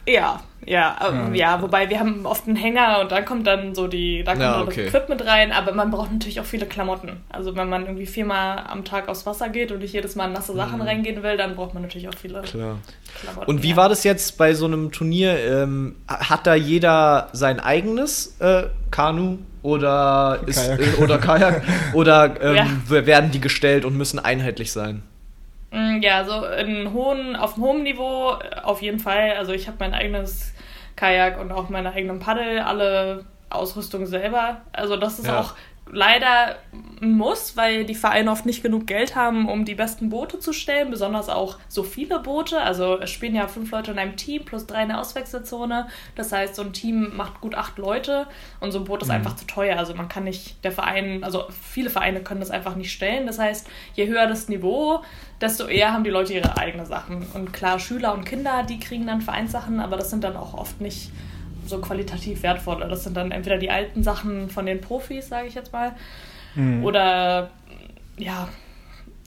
[0.05, 3.87] Ja, ja, ähm, ja, wobei wir haben oft einen Hänger und da kommt dann so
[3.87, 4.85] die, da kommt ja, okay.
[4.85, 7.21] das Equipment rein, aber man braucht natürlich auch viele Klamotten.
[7.29, 10.53] Also wenn man irgendwie viermal am Tag aufs Wasser geht und nicht jedes Mal nasse
[10.53, 10.83] Sachen mhm.
[10.83, 12.77] reingehen will, dann braucht man natürlich auch viele Klar.
[13.21, 13.49] Klamotten.
[13.49, 13.75] Und wie ja.
[13.75, 15.37] war das jetzt bei so einem Turnier?
[15.39, 20.79] Ähm, hat da jeder sein eigenes äh, Kanu oder ist Kajak.
[20.79, 21.63] Äh, oder Kajak
[21.93, 22.55] oder ähm,
[22.89, 23.05] ja.
[23.05, 25.03] werden die gestellt und müssen einheitlich sein?
[25.73, 29.31] Mm, ja, so in hohen, auf einem hohen Niveau äh, auf jeden Fall.
[29.31, 30.53] Also ich habe mein eigenes
[30.95, 34.61] Kajak und auch meine eigenen Paddel, alle Ausrüstung selber.
[34.71, 35.39] Also das ist ja.
[35.39, 35.55] auch
[35.91, 36.57] leider
[37.01, 40.89] Muss, weil die Vereine oft nicht genug Geld haben, um die besten Boote zu stellen,
[40.89, 42.61] besonders auch so viele Boote.
[42.61, 45.87] Also es spielen ja fünf Leute in einem Team plus drei in der Auswechselzone.
[46.15, 48.27] Das heißt, so ein Team macht gut acht Leute
[48.61, 49.15] und so ein Boot ist mhm.
[49.15, 49.77] einfach zu teuer.
[49.77, 53.27] Also man kann nicht, der Verein, also viele Vereine können das einfach nicht stellen.
[53.27, 55.01] Das heißt, je höher das Niveau,
[55.41, 57.27] desto eher haben die Leute ihre eigenen Sachen.
[57.33, 60.79] Und klar, Schüler und Kinder, die kriegen dann Vereinssachen, aber das sind dann auch oft
[60.79, 61.11] nicht
[61.65, 62.87] so qualitativ wertvolle.
[62.87, 65.93] Das sind dann entweder die alten Sachen von den Profis, sage ich jetzt mal,
[66.55, 66.83] mhm.
[66.83, 67.49] oder
[68.17, 68.47] ja,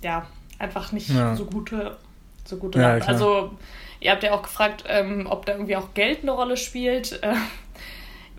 [0.03, 0.27] ja,
[0.59, 1.35] einfach nicht ja.
[1.35, 1.97] so gute,
[2.45, 3.53] so gute ja, Also
[4.01, 7.23] ihr habt ja auch gefragt, ähm, ob da irgendwie auch Geld eine Rolle spielt.
[7.23, 7.35] Äh,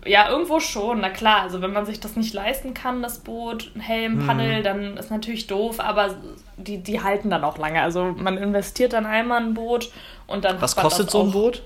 [0.06, 1.42] ja, irgendwo schon, na klar.
[1.42, 4.62] Also wenn man sich das nicht leisten kann, das Boot, Helm, Paddel, mhm.
[4.62, 6.16] dann ist natürlich doof, aber
[6.56, 7.82] die, die halten dann auch lange.
[7.82, 9.90] Also man investiert dann einmal ein Boot
[10.26, 10.60] und dann.
[10.60, 11.62] Was kostet so ein Boot?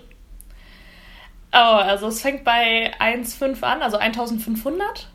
[1.52, 5.08] Oh, also es fängt bei 1,5 an, also 1500.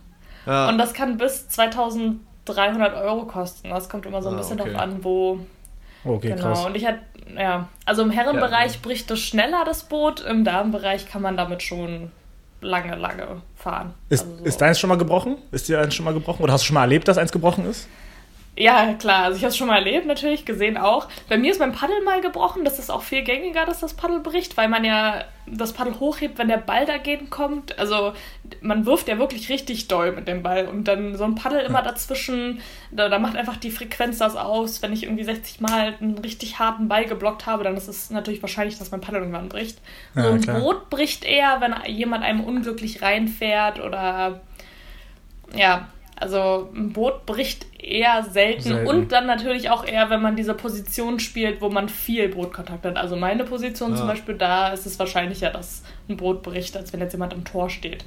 [0.45, 0.69] Ja.
[0.69, 3.69] Und das kann bis 2300 Euro kosten.
[3.69, 4.71] Das kommt immer so ein ah, bisschen okay.
[4.71, 5.39] drauf an, wo.
[6.03, 6.43] Okay, genau.
[6.43, 6.65] Krass.
[6.65, 6.99] Und ich hatte,
[7.35, 10.21] ja, also im Herrenbereich ja, bricht es schneller, das Boot.
[10.21, 12.11] Im Damenbereich kann man damit schon
[12.61, 13.93] lange, lange fahren.
[14.09, 14.45] Ist, also so.
[14.45, 15.37] ist deins schon mal gebrochen?
[15.51, 16.43] Ist dir eins schon mal gebrochen?
[16.43, 17.87] Oder hast du schon mal erlebt, dass eins gebrochen ist?
[18.59, 19.25] Ja, klar.
[19.25, 21.07] Also ich habe es schon mal erlebt, natürlich, gesehen auch.
[21.29, 22.65] Bei mir ist mein Paddel mal gebrochen.
[22.65, 26.39] Das ist auch viel gängiger, dass das Paddel bricht, weil man ja das Paddel hochhebt,
[26.39, 27.77] wenn der Ball dagegen kommt.
[27.77, 28.13] Also
[28.61, 30.67] man wirft ja wirklich richtig doll mit dem Ball.
[30.67, 34.81] Und dann so ein Paddel immer dazwischen, da, da macht einfach die Frequenz das aus.
[34.81, 38.41] Wenn ich irgendwie 60 Mal einen richtig harten Ball geblockt habe, dann ist es natürlich
[38.41, 39.77] wahrscheinlich, dass mein Paddel irgendwann bricht.
[40.15, 40.59] Ja, so ein klar.
[40.59, 44.41] Boot bricht eher, wenn jemand einem unglücklich reinfährt oder
[45.55, 45.87] ja,
[46.19, 48.61] also ein Boot bricht eher selten.
[48.63, 48.87] selten.
[48.87, 52.97] und dann natürlich auch eher, wenn man diese Position spielt, wo man viel Bootkontakt hat.
[52.97, 53.97] Also meine Position ja.
[53.97, 57.45] zum Beispiel, da ist es wahrscheinlicher, dass ein Boot bricht, als wenn jetzt jemand am
[57.45, 58.03] Tor steht.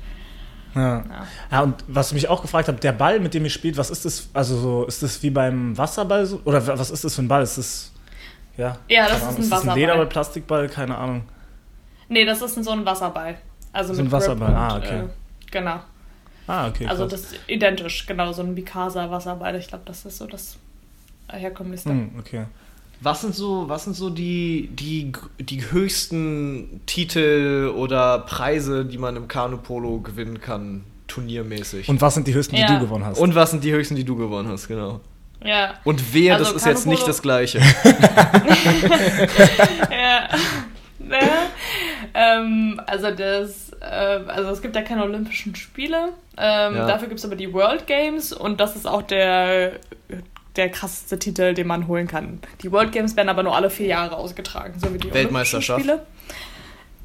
[0.74, 0.98] Ja.
[0.98, 1.04] ja.
[1.52, 1.60] ja.
[1.62, 4.28] und was mich auch gefragt habe, der Ball, mit dem ihr spielt, was ist das?
[4.34, 6.40] Also so, ist das wie beim Wasserball so?
[6.44, 7.42] Oder was ist das für ein Ball?
[7.42, 7.92] Ist das
[8.56, 8.76] ja?
[8.88, 9.58] Ja, das ist ein ist Wasserball.
[9.58, 11.22] Ist ein Lederball, Plastikball, keine Ahnung.
[12.08, 13.36] Nee, das ist so ein Wasserball.
[13.72, 14.98] Also so ein Wasserball, ah, okay.
[14.98, 15.04] Äh,
[15.50, 15.80] genau.
[16.50, 16.86] Ah, okay.
[16.86, 17.22] Also krass.
[17.22, 19.54] das ist identisch, genau, so ein Mikasa-Wasserball.
[19.54, 20.56] Ich glaube, das ist so das
[21.28, 21.90] herkömmlichste.
[21.90, 22.46] Hm, okay.
[23.00, 29.14] Was sind so, was sind so die, die, die höchsten Titel oder Preise, die man
[29.14, 31.88] im Kanu-Polo gewinnen kann, turniermäßig?
[31.88, 32.66] Und was sind die höchsten, ja.
[32.66, 33.20] die du gewonnen hast?
[33.20, 35.00] Und was sind die höchsten, die du gewonnen hast, genau.
[35.44, 35.74] Ja.
[35.84, 37.58] Und wer, also das ist jetzt nicht das Gleiche.
[39.88, 40.28] ja.
[40.28, 40.28] ja.
[42.14, 46.10] Ähm, also das, äh, also es gibt ja keine Olympischen Spiele.
[46.36, 46.86] Ähm, ja.
[46.86, 49.72] Dafür gibt es aber die World Games und das ist auch der,
[50.56, 52.40] der krasseste Titel, den man holen kann.
[52.62, 55.80] Die World Games werden aber nur alle vier Jahre ausgetragen, so wie die Weltmeisterschaft.
[55.80, 56.00] Spiele.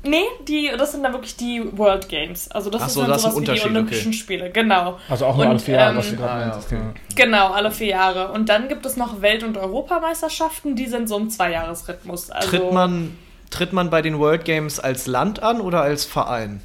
[0.07, 2.49] Nee, die, das sind dann wirklich die World Games.
[2.51, 4.17] Also das Ach so, ist dann das sowas wie die Olympischen okay.
[4.17, 4.99] Spiele, genau.
[5.09, 6.61] Also auch nur und, alle vier Jahre, ähm, was du gerade ah.
[6.63, 6.79] Okay.
[7.15, 8.31] Genau, alle vier Jahre.
[8.31, 12.29] Und dann gibt es noch Welt- und Europameisterschaften, die sind so im Zweijahresrhythmus.
[12.29, 13.17] Also, Tritt man
[13.55, 16.59] Tritt man bei den World Games als Land an oder als Verein?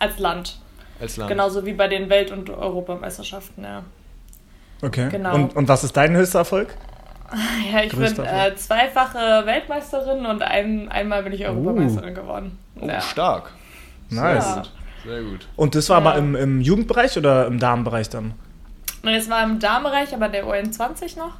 [0.00, 0.58] Als Land.
[1.00, 1.30] Als Land.
[1.30, 3.84] Genauso wie bei den Welt- und Europameisterschaften, ja.
[4.82, 5.08] Okay.
[5.10, 5.32] Genau.
[5.32, 6.74] Und, und was ist dein höchster Erfolg?
[7.72, 12.14] Ja, ich bin äh, zweifache Weltmeisterin und ein, einmal bin ich Europameisterin uh.
[12.14, 12.58] geworden.
[12.78, 13.00] Oh, ja.
[13.00, 13.52] stark.
[14.10, 14.56] Nice.
[14.56, 14.62] Ja.
[15.06, 15.46] Sehr gut.
[15.56, 16.10] Und das war ja.
[16.10, 18.34] aber im, im Jugendbereich oder im Damenbereich dann?
[19.04, 21.36] Es war im Damenbereich, aber der UN20 noch.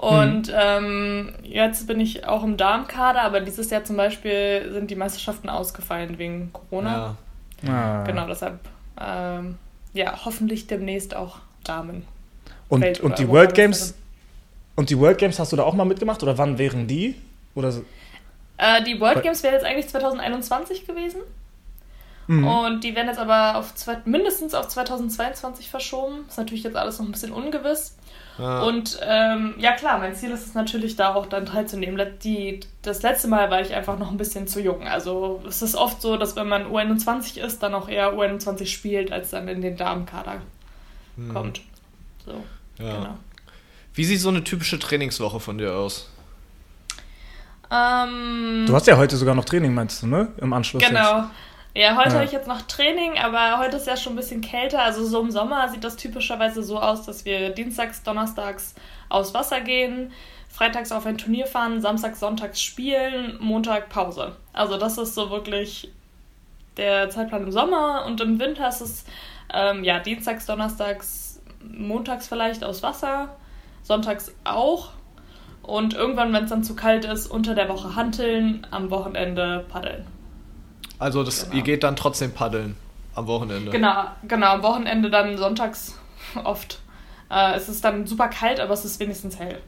[0.00, 0.54] Und mhm.
[0.58, 5.50] ähm, jetzt bin ich auch im Darmkader, aber dieses Jahr zum Beispiel sind die Meisterschaften
[5.50, 7.16] ausgefallen wegen Corona.
[7.62, 7.70] Ja.
[7.70, 8.04] Ah.
[8.04, 8.58] Genau, deshalb
[8.98, 9.58] ähm,
[9.92, 12.06] ja, hoffentlich demnächst auch Damen.
[12.70, 13.94] Und, und die World Games
[14.74, 17.16] und die World Games hast du da auch mal mitgemacht oder wann wären die?
[17.54, 17.84] Oder so?
[18.56, 21.20] äh, die World Games wäre jetzt eigentlich 2021 gewesen.
[22.26, 22.46] Mhm.
[22.46, 26.24] Und die werden jetzt aber auf zwei, mindestens auf 2022 verschoben.
[26.26, 27.96] Ist natürlich jetzt alles noch ein bisschen ungewiss.
[28.40, 28.62] Ja.
[28.62, 32.00] Und ähm, ja klar, mein Ziel ist es natürlich, da auch dann teilzunehmen.
[32.24, 34.88] Die, das letzte Mal war ich einfach noch ein bisschen zu jung.
[34.88, 39.12] Also es ist oft so, dass wenn man U21 ist, dann auch eher U21 spielt,
[39.12, 40.40] als dann in den Damenkader
[41.16, 41.34] hm.
[41.34, 41.60] kommt.
[42.24, 42.32] So,
[42.82, 42.96] ja.
[42.96, 43.18] genau.
[43.92, 46.08] Wie sieht so eine typische Trainingswoche von dir aus?
[47.70, 50.28] Ähm, du hast ja heute sogar noch Training, meinst du, ne?
[50.38, 50.82] Im Anschluss.
[50.82, 51.18] Genau.
[51.18, 51.30] Jetzt.
[51.74, 52.14] Ja, heute ja.
[52.16, 54.82] habe ich jetzt noch Training, aber heute ist ja schon ein bisschen kälter.
[54.82, 58.74] Also so im Sommer sieht das typischerweise so aus, dass wir dienstags, donnerstags
[59.08, 60.12] aufs Wasser gehen,
[60.48, 64.34] freitags auf ein Turnier fahren, samstags, sonntags spielen, Montag Pause.
[64.52, 65.92] Also das ist so wirklich
[66.76, 69.04] der Zeitplan im Sommer und im Winter ist es
[69.52, 73.36] ähm, ja dienstags, donnerstags, montags vielleicht aufs Wasser,
[73.82, 74.90] sonntags auch
[75.62, 80.06] und irgendwann, wenn es dann zu kalt ist, unter der Woche hanteln, am Wochenende paddeln.
[81.00, 81.56] Also das, genau.
[81.56, 82.76] ihr geht dann trotzdem paddeln
[83.14, 83.70] am Wochenende.
[83.72, 85.98] Genau, genau, am Wochenende dann sonntags
[86.44, 86.78] oft.
[87.30, 89.58] Äh, es ist dann super kalt, aber es ist wenigstens hell.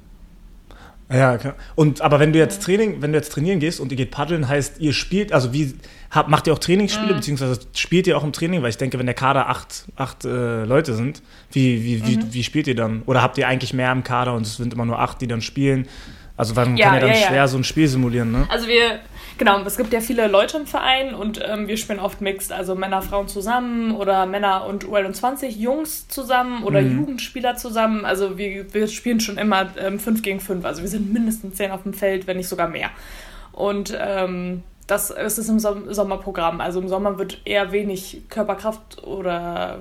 [1.10, 1.52] Ja, okay.
[1.74, 4.48] Und aber wenn du jetzt Training, wenn du jetzt trainieren gehst und ihr geht paddeln,
[4.48, 5.74] heißt ihr spielt, also wie
[6.10, 7.16] habt, macht ihr auch Trainingsspiele, mhm.
[7.16, 8.62] beziehungsweise spielt ihr auch im Training?
[8.62, 12.06] Weil ich denke, wenn der Kader acht, acht äh, Leute sind, wie, wie, mhm.
[12.06, 13.02] wie, wie spielt ihr dann?
[13.06, 15.42] Oder habt ihr eigentlich mehr im Kader und es sind immer nur acht, die dann
[15.42, 15.86] spielen?
[16.36, 17.48] Also man ja, kann ja dann ja, schwer ja.
[17.48, 18.46] so ein Spiel simulieren, ne?
[18.48, 19.00] Also wir,
[19.42, 22.76] genau, es gibt ja viele Leute im Verein und ähm, wir spielen oft mixed, also
[22.76, 27.00] Männer, Frauen zusammen oder Männer und U21 Jungs zusammen oder mhm.
[27.00, 28.05] Jugendspieler zusammen.
[28.05, 31.72] Also wir, wir spielen schon immer ähm, 5 gegen 5, also wir sind mindestens 10
[31.72, 32.90] auf dem Feld, wenn nicht sogar mehr.
[33.50, 36.61] Und ähm, das ist es im Sommerprogramm.
[36.61, 39.81] Also im Sommer wird eher wenig Körperkraft oder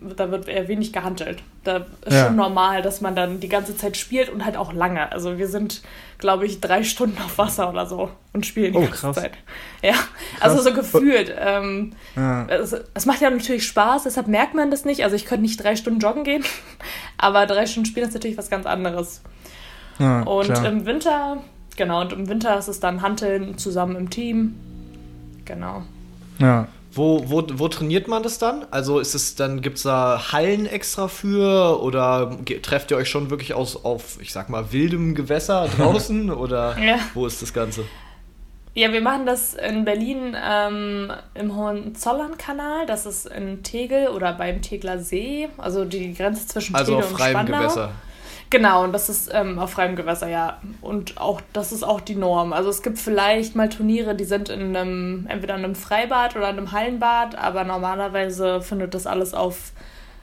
[0.00, 1.42] da wird eher wenig gehandelt.
[1.64, 2.26] Da ist ja.
[2.26, 5.10] schon normal, dass man dann die ganze Zeit spielt und halt auch lange.
[5.10, 5.82] Also wir sind,
[6.18, 9.16] glaube ich, drei Stunden auf Wasser oder so und spielen die oh, ganze krass.
[9.16, 9.32] Zeit.
[9.82, 10.02] Ja, krass.
[10.40, 11.34] also so gefühlt.
[11.36, 12.46] Ähm, ja.
[12.46, 15.02] es, es, macht ja natürlich Spaß, deshalb merkt man das nicht.
[15.02, 16.44] Also ich könnte nicht drei Stunden joggen gehen,
[17.18, 19.22] aber drei Stunden spielen ist natürlich was ganz anderes.
[19.98, 20.66] Ja, und klar.
[20.66, 21.38] im Winter,
[21.76, 24.54] genau, und im Winter ist es dann Hanteln zusammen im Team.
[25.44, 25.82] Genau.
[26.38, 26.68] Ja.
[26.96, 28.64] Wo, wo, wo trainiert man das dann?
[28.70, 33.28] Also ist es dann, gibt es da Hallen extra für oder trefft ihr euch schon
[33.28, 36.98] wirklich aus, auf, ich sag mal, wildem Gewässer draußen oder ja.
[37.14, 37.84] wo ist das Ganze?
[38.72, 42.84] Ja, wir machen das in Berlin ähm, im Hohenzollern-Kanal.
[42.84, 47.18] Das ist in Tegel oder beim Tegler See, also die Grenze zwischen also Tegel und
[47.18, 47.54] Spandau.
[47.54, 47.92] Also auf freiem Gewässer.
[48.56, 50.62] Genau, und das ist ähm, auf freiem Gewässer, ja.
[50.80, 52.54] Und auch das ist auch die Norm.
[52.54, 56.48] Also es gibt vielleicht mal Turniere, die sind in einem, entweder in einem Freibad oder
[56.48, 59.72] in einem Hallenbad, aber normalerweise findet das alles auf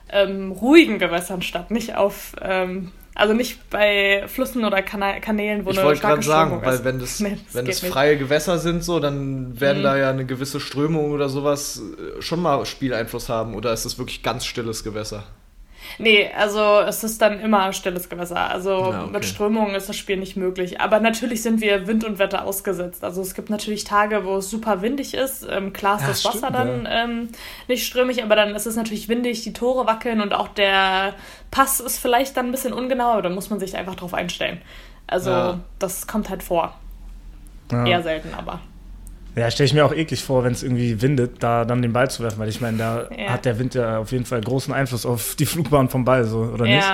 [0.10, 5.70] ähm, ruhigen Gewässern statt, nicht auf, ähm, also nicht bei Flüssen oder Kana Kanälen, wo
[5.70, 6.80] ich eine starke sagen, Strömung ist.
[6.80, 9.84] weil wenn das, nee, das wenn das freie Gewässer sind, so, dann werden mhm.
[9.84, 11.84] da ja eine gewisse Strömung oder sowas
[12.18, 13.54] äh, schon mal Spieleinfluss haben.
[13.54, 15.24] Oder ist es wirklich ganz stilles Gewässer?
[15.98, 18.50] Nee, also es ist dann immer stilles Gewässer.
[18.50, 19.12] Also ja, okay.
[19.12, 20.82] mit Strömungen ist das Spiel nicht möglich.
[20.82, 23.04] Aber natürlich sind wir Wind und Wetter ausgesetzt.
[23.04, 25.46] Also es gibt natürlich Tage, wo es super windig ist.
[25.50, 27.04] Ähm, klar ist ja, das Wasser stimmt, dann ja.
[27.04, 27.30] ähm,
[27.68, 31.14] nicht strömig, aber dann ist es natürlich windig, die Tore wackeln und auch der
[31.52, 33.22] Pass ist vielleicht dann ein bisschen ungenau.
[33.22, 34.62] Da muss man sich einfach drauf einstellen.
[35.08, 36.74] Also das kommt halt vor.
[37.72, 38.60] Eher selten aber.
[39.36, 42.10] Ja, stelle ich mir auch eklig vor, wenn es irgendwie windet, da dann den Ball
[42.10, 43.32] zu werfen, weil ich meine, da ja.
[43.32, 46.40] hat der Wind ja auf jeden Fall großen Einfluss auf die Flugbahn vom Ball, so,
[46.40, 46.76] oder ja.
[46.76, 46.88] nicht?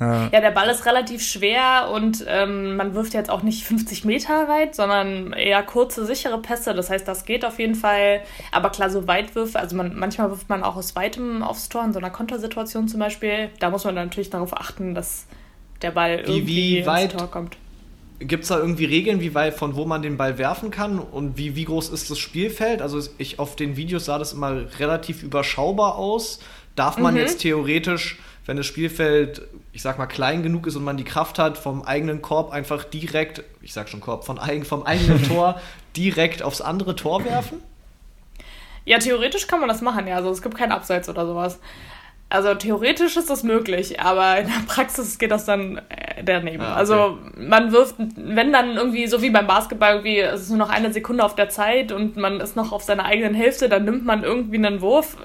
[0.00, 0.28] Ja.
[0.32, 4.48] ja, der Ball ist relativ schwer und ähm, man wirft jetzt auch nicht 50 Meter
[4.48, 6.74] weit, sondern eher kurze, sichere Pässe.
[6.74, 8.20] Das heißt, das geht auf jeden Fall.
[8.50, 11.92] Aber klar, so Weitwürfe, also man, manchmal wirft man auch aus weitem aufs Tor, in
[11.92, 13.50] so einer Kontersituation zum Beispiel.
[13.60, 15.26] Da muss man natürlich darauf achten, dass
[15.80, 17.56] der Ball wie, irgendwie wie weit, ins Tor kommt.
[18.20, 21.36] Gibt es da irgendwie Regeln, wie weit, von wo man den Ball werfen kann und
[21.36, 22.80] wie, wie groß ist das Spielfeld?
[22.80, 26.40] Also ich auf den Videos sah das immer relativ überschaubar aus.
[26.76, 27.20] Darf man mhm.
[27.20, 31.38] jetzt theoretisch, wenn das Spielfeld, ich sag mal, klein genug ist und man die Kraft
[31.38, 35.60] hat, vom eigenen Korb einfach direkt, ich sag schon Korb, von eigen, vom eigenen Tor
[35.96, 37.62] direkt aufs andere Tor werfen?
[38.84, 40.16] Ja, theoretisch kann man das machen, ja.
[40.16, 41.58] Also es gibt keinen Abseits oder sowas.
[42.30, 46.62] Also theoretisch ist das möglich, aber in der Praxis geht das dann äh, daneben.
[46.62, 46.78] Ah, okay.
[46.78, 50.70] Also man wirft, wenn dann irgendwie, so wie beim Basketball, irgendwie, es ist nur noch
[50.70, 54.04] eine Sekunde auf der Zeit und man ist noch auf seiner eigenen Hälfte, dann nimmt
[54.04, 55.16] man irgendwie einen Wurf.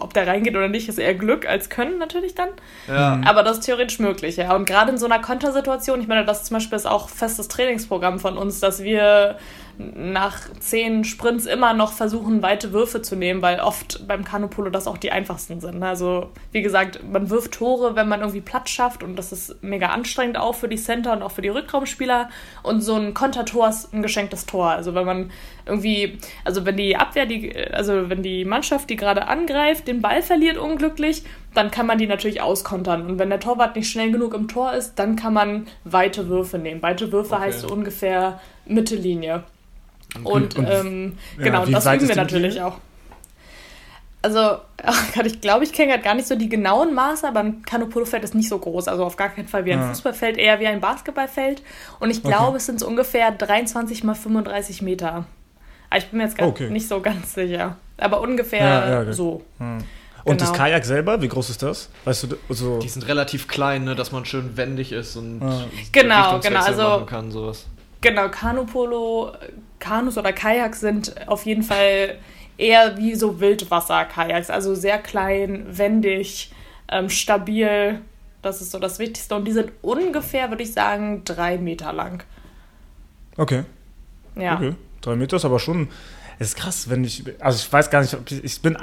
[0.00, 2.48] Ob der reingeht oder nicht, ist eher Glück als Können natürlich dann.
[2.88, 3.20] Ja.
[3.24, 4.56] Aber das ist theoretisch möglich, ja.
[4.56, 8.18] Und gerade in so einer Kontersituation, ich meine, das zum Beispiel ist auch festes Trainingsprogramm
[8.18, 9.38] von uns, dass wir
[9.78, 14.88] nach zehn Sprints immer noch versuchen, weite Würfe zu nehmen, weil oft beim Kanupolo das
[14.88, 15.82] auch die einfachsten sind.
[15.84, 19.88] Also, wie gesagt, man wirft Tore, wenn man irgendwie Platz schafft und das ist mega
[19.88, 22.28] anstrengend auch für die Center und auch für die Rückraumspieler.
[22.64, 24.70] Und so ein Kontertor ist ein geschenktes Tor.
[24.70, 25.30] Also, wenn man
[25.64, 30.22] irgendwie, also wenn die Abwehr, die, also wenn die Mannschaft, die gerade angreift, den Ball
[30.22, 31.22] verliert unglücklich,
[31.54, 33.06] dann kann man die natürlich auskontern.
[33.06, 36.58] Und wenn der Torwart nicht schnell genug im Tor ist, dann kann man weite Würfe
[36.58, 36.82] nehmen.
[36.82, 37.44] Weite Würfe okay.
[37.44, 39.44] heißt ungefähr Mittellinie.
[40.24, 42.78] Und, und ähm, ja, genau, das üben wir natürlich auch.
[44.20, 44.58] Also,
[45.24, 48.34] ich glaube, ich kenne halt gar nicht so die genauen Maße, aber ein Kanopolo-Feld ist
[48.34, 48.88] nicht so groß.
[48.88, 49.88] Also auf gar keinen Fall wie ein ja.
[49.88, 51.62] Fußballfeld, eher wie ein Basketballfeld.
[52.00, 52.56] Und ich glaube, okay.
[52.56, 55.26] es sind so ungefähr 23 mal 35 Meter.
[55.90, 56.68] Aber ich bin mir jetzt okay.
[56.70, 57.76] nicht so ganz sicher.
[57.96, 59.42] Aber ungefähr ja, ja, so.
[59.58, 59.78] Hm.
[60.24, 60.50] Und genau.
[60.50, 61.88] das Kajak selber, wie groß ist das?
[62.04, 65.40] Weißt du, so Die sind relativ klein, ne, dass man schön wendig ist und
[65.92, 67.66] genau, genau, also machen kann, sowas.
[68.00, 69.32] Genau, Kanupolo,
[69.78, 72.18] Kanus oder Kajaks sind auf jeden Fall
[72.56, 76.52] eher wie so Wildwasser-Kajaks, also sehr klein, wendig,
[76.88, 78.00] ähm, stabil.
[78.42, 79.34] Das ist so das Wichtigste.
[79.34, 82.22] Und die sind ungefähr, würde ich sagen, drei Meter lang.
[83.36, 83.64] Okay.
[84.36, 84.56] Ja.
[84.56, 84.74] Okay.
[85.00, 85.88] Drei Meter ist aber schon.
[86.38, 87.24] Es ist krass, wenn ich.
[87.40, 88.76] Also ich weiß gar nicht, ob ich, ich bin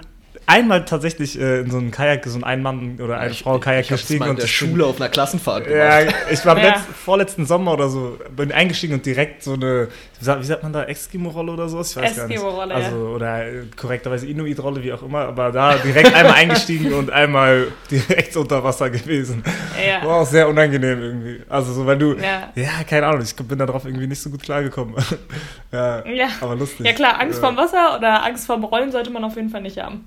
[0.47, 4.23] einmal tatsächlich äh, in so einem Kajak, so ein Ein-Mann- oder eine Frau Kajak gestiegen.
[4.23, 5.77] Ich in der Schule auf einer Klassenfahrt gemacht.
[5.77, 6.75] Ja, ich war ja.
[6.75, 9.87] vorletzten Sommer oder so, bin eingestiegen und direkt so eine,
[10.19, 11.81] wie sagt man da, Eskimo-Rolle oder so?
[11.81, 12.87] Ich weiß Eskimo-Rolle, gar nicht.
[12.87, 17.67] Also, oder äh, korrekterweise Inuit-Rolle, wie auch immer, aber da direkt einmal eingestiegen und einmal
[17.89, 19.43] direkt unter Wasser gewesen.
[19.85, 20.05] Ja.
[20.05, 21.41] War auch sehr unangenehm irgendwie.
[21.49, 24.43] Also so, wenn du, ja, ja keine Ahnung, ich bin darauf irgendwie nicht so gut
[24.43, 24.95] klargekommen.
[25.71, 26.85] ja, ja, aber lustig.
[26.85, 29.77] Ja klar, Angst vorm Wasser oder Angst vorm Rollen sollte man auf jeden Fall nicht
[29.77, 30.05] haben.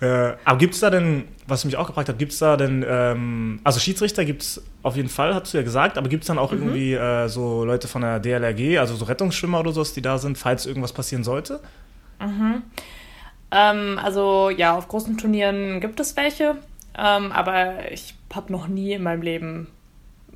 [0.00, 2.84] Äh, aber gibt es da denn, was mich auch gefragt hat, gibt es da denn,
[2.88, 6.28] ähm, also Schiedsrichter gibt es auf jeden Fall, hast du ja gesagt, aber gibt es
[6.28, 6.58] dann auch mhm.
[6.58, 10.38] irgendwie äh, so Leute von der DLRG, also so Rettungsschwimmer oder sowas, die da sind,
[10.38, 11.60] falls irgendwas passieren sollte?
[12.20, 12.62] Mhm.
[13.50, 16.56] Ähm, also ja, auf großen Turnieren gibt es welche,
[16.96, 19.66] ähm, aber ich habe noch nie in meinem Leben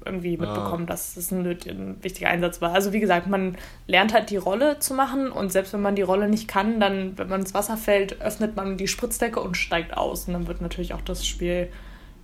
[0.04, 0.86] irgendwie mitbekommen, ja.
[0.86, 2.72] dass es ein, ein, wichtiger Einsatz war.
[2.72, 6.02] Also wie gesagt, man lernt halt die Rolle zu machen und selbst wenn man die
[6.02, 9.96] Rolle nicht kann, dann, wenn man ins Wasser fällt, öffnet man die Spritzdecke und steigt
[9.96, 10.26] aus.
[10.26, 11.68] Und dann wird natürlich auch das Spiel,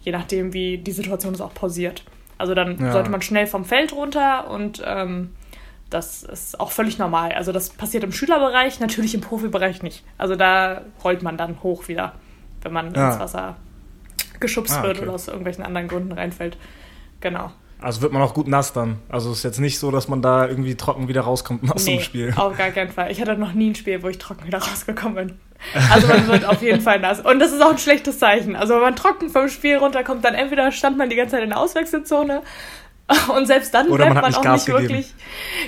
[0.01, 2.05] je nachdem wie die Situation ist, auch pausiert.
[2.39, 2.93] Also dann ja.
[2.93, 5.31] sollte man schnell vom Feld runter und ähm,
[5.91, 7.33] das ist auch völlig normal.
[7.33, 10.05] Also das passiert im Schülerbereich, natürlich im Profibereich nicht.
[10.19, 12.15] Also da rollt man dann hoch wieder,
[12.63, 13.11] wenn man ja.
[13.11, 13.57] ins Wasser
[14.41, 14.89] geschubst ah, okay.
[14.89, 16.57] wird oder aus irgendwelchen anderen Gründen reinfällt.
[17.21, 17.51] Genau.
[17.81, 18.99] Also wird man auch gut nass dann.
[19.09, 22.03] Also ist jetzt nicht so, dass man da irgendwie trocken wieder rauskommt aus nee, dem
[22.03, 22.35] Spiel.
[22.37, 23.11] Auf gar keinen Fall.
[23.13, 25.39] Ich hatte noch nie ein Spiel, wo ich trocken wieder rausgekommen bin.
[25.91, 27.19] Also man wird auf jeden Fall nass.
[27.19, 28.55] Und das ist auch ein schlechtes Zeichen.
[28.55, 31.51] Also wenn man trocken vom Spiel runterkommt, dann entweder stand man die ganze Zeit in
[31.51, 32.43] der Auswechselzone
[33.37, 34.89] und selbst dann oder man, man auch Gas nicht gegeben.
[34.89, 35.15] wirklich.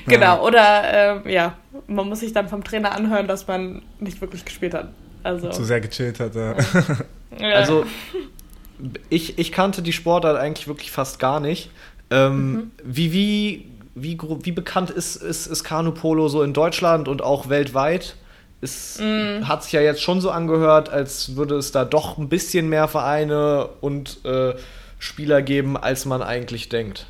[0.07, 0.37] Genau.
[0.37, 0.41] Ja.
[0.43, 1.57] Oder äh, ja,
[1.89, 4.91] man muss sich dann vom Trainer anhören, dass man nicht wirklich gespielt hat.
[5.23, 6.55] Also, Zu sehr gechillt hat, ja.
[7.39, 7.57] ja.
[7.57, 7.85] Also
[9.09, 11.71] ich, ich kannte die Sportart eigentlich wirklich fast gar nicht.
[12.11, 12.71] Ähm, mhm.
[12.85, 18.17] Wie, wie, wie, wie bekannt ist, ist, ist Kanu-Polo so in Deutschland und auch weltweit?
[18.63, 19.49] Es mm.
[19.49, 22.89] hat sich ja jetzt schon so angehört, als würde es da doch ein bisschen mehr
[22.89, 24.55] Vereine und äh,
[24.99, 27.07] Spieler geben, als man eigentlich denkt.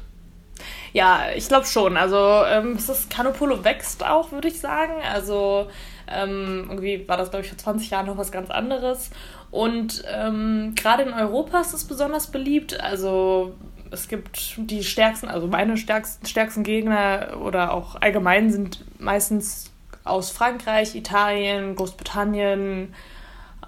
[0.93, 1.97] Ja, ich glaube schon.
[1.97, 4.95] Also ähm, es ist Kanopolo wächst auch, würde ich sagen.
[5.13, 5.69] Also
[6.09, 9.11] ähm, irgendwie war das, glaube ich, vor 20 Jahren noch was ganz anderes.
[9.51, 12.81] Und ähm, gerade in Europa ist es besonders beliebt.
[12.81, 13.55] Also
[13.91, 19.71] es gibt die stärksten, also meine stärksten, stärksten Gegner oder auch allgemein sind meistens
[20.05, 22.95] aus Frankreich, Italien, Großbritannien,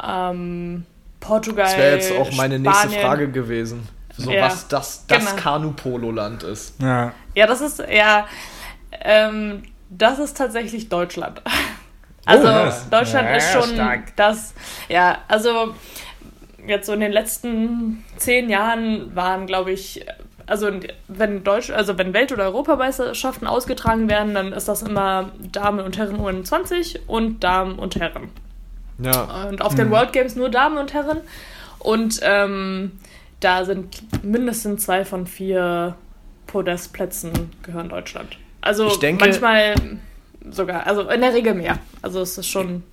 [0.02, 0.86] ähm,
[1.20, 1.66] Portugal.
[1.66, 2.62] Das wäre jetzt auch meine Spanien.
[2.62, 3.88] nächste Frage gewesen.
[4.16, 5.42] So ja, was das, das genau.
[5.42, 6.80] Kanu-Polo-Land ist.
[6.80, 7.12] Ja.
[7.34, 8.26] ja, das ist, ja,
[9.00, 11.42] ähm, das ist tatsächlich Deutschland.
[12.24, 14.14] Also oh, Deutschland ja, ist schon stark.
[14.14, 14.54] das,
[14.88, 15.74] ja, also
[16.66, 20.06] jetzt so in den letzten zehn Jahren waren, glaube ich,
[20.46, 20.70] also
[21.08, 25.98] wenn Deutsch, also wenn Welt- oder Europameisterschaften ausgetragen werden, dann ist das immer Damen und
[25.98, 28.30] Herren U21 und Damen und Herren.
[28.98, 29.48] Ja.
[29.48, 29.76] Und auf mhm.
[29.76, 31.20] den World Games nur Damen und Herren.
[31.78, 32.92] Und ähm,
[33.40, 35.96] da sind mindestens zwei von vier
[36.46, 38.38] Podestplätzen gehören Deutschland.
[38.60, 39.74] Also denke, manchmal
[40.50, 41.78] sogar, also in der Regel mehr.
[42.02, 42.84] Also es ist schon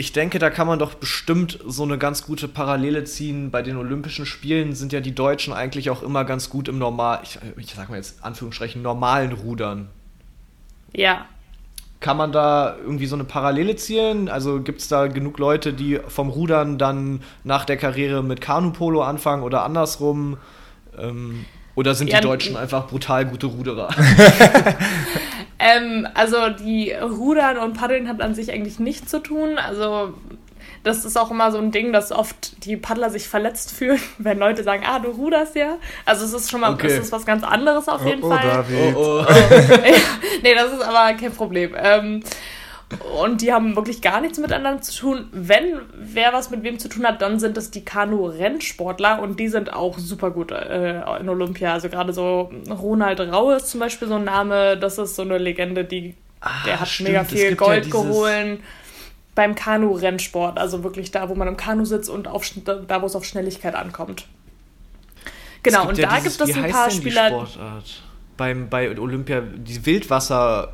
[0.00, 3.50] ich denke, da kann man doch bestimmt so eine ganz gute Parallele ziehen.
[3.50, 7.18] Bei den Olympischen Spielen sind ja die Deutschen eigentlich auch immer ganz gut im normal,
[7.24, 9.88] ich, ich sag mal jetzt Anführungsstrichen, normalen Rudern.
[10.94, 11.26] Ja.
[11.98, 14.28] Kann man da irgendwie so eine Parallele ziehen?
[14.28, 19.02] Also gibt es da genug Leute, die vom Rudern dann nach der Karriere mit Kanupolo
[19.02, 20.36] anfangen oder andersrum?
[20.96, 23.88] Ähm, oder sind ja, die Deutschen einfach brutal gute Ruderer?
[25.58, 29.58] Ähm, also die Rudern und Paddeln hat an sich eigentlich nichts zu tun.
[29.58, 30.14] Also
[30.84, 34.38] das ist auch immer so ein Ding, dass oft die Paddler sich verletzt fühlen, wenn
[34.38, 35.78] Leute sagen, ah, du ruderst ja.
[36.04, 36.86] Also es ist schon mal okay.
[36.86, 38.42] es ist was ganz anderes auf jeden oh, oh, Fall.
[38.42, 38.96] David.
[38.96, 39.26] Oh, oh.
[40.42, 41.74] nee, das ist aber kein Problem.
[41.76, 42.22] Ähm,
[43.22, 45.28] und die haben wirklich gar nichts miteinander zu tun.
[45.32, 49.48] Wenn wer was mit wem zu tun hat, dann sind es die Kanu-Rennsportler und die
[49.48, 51.74] sind auch super gut äh, in Olympia.
[51.74, 55.36] Also gerade so Ronald Rau ist zum Beispiel so ein Name, das ist so eine
[55.36, 58.60] Legende, die ah, der hat stimmt, mega viel Gold ja geholt
[59.38, 60.58] beim Kanu-Rennsport.
[60.58, 63.76] Also wirklich da, wo man im Kanu sitzt und auf, da, wo es auf Schnelligkeit
[63.76, 64.26] ankommt.
[65.62, 67.28] Genau, und ja da dieses, gibt es ein paar Spieler.
[67.28, 68.02] Sportart?
[68.36, 70.72] Beim, bei Olympia, die Wildwasser.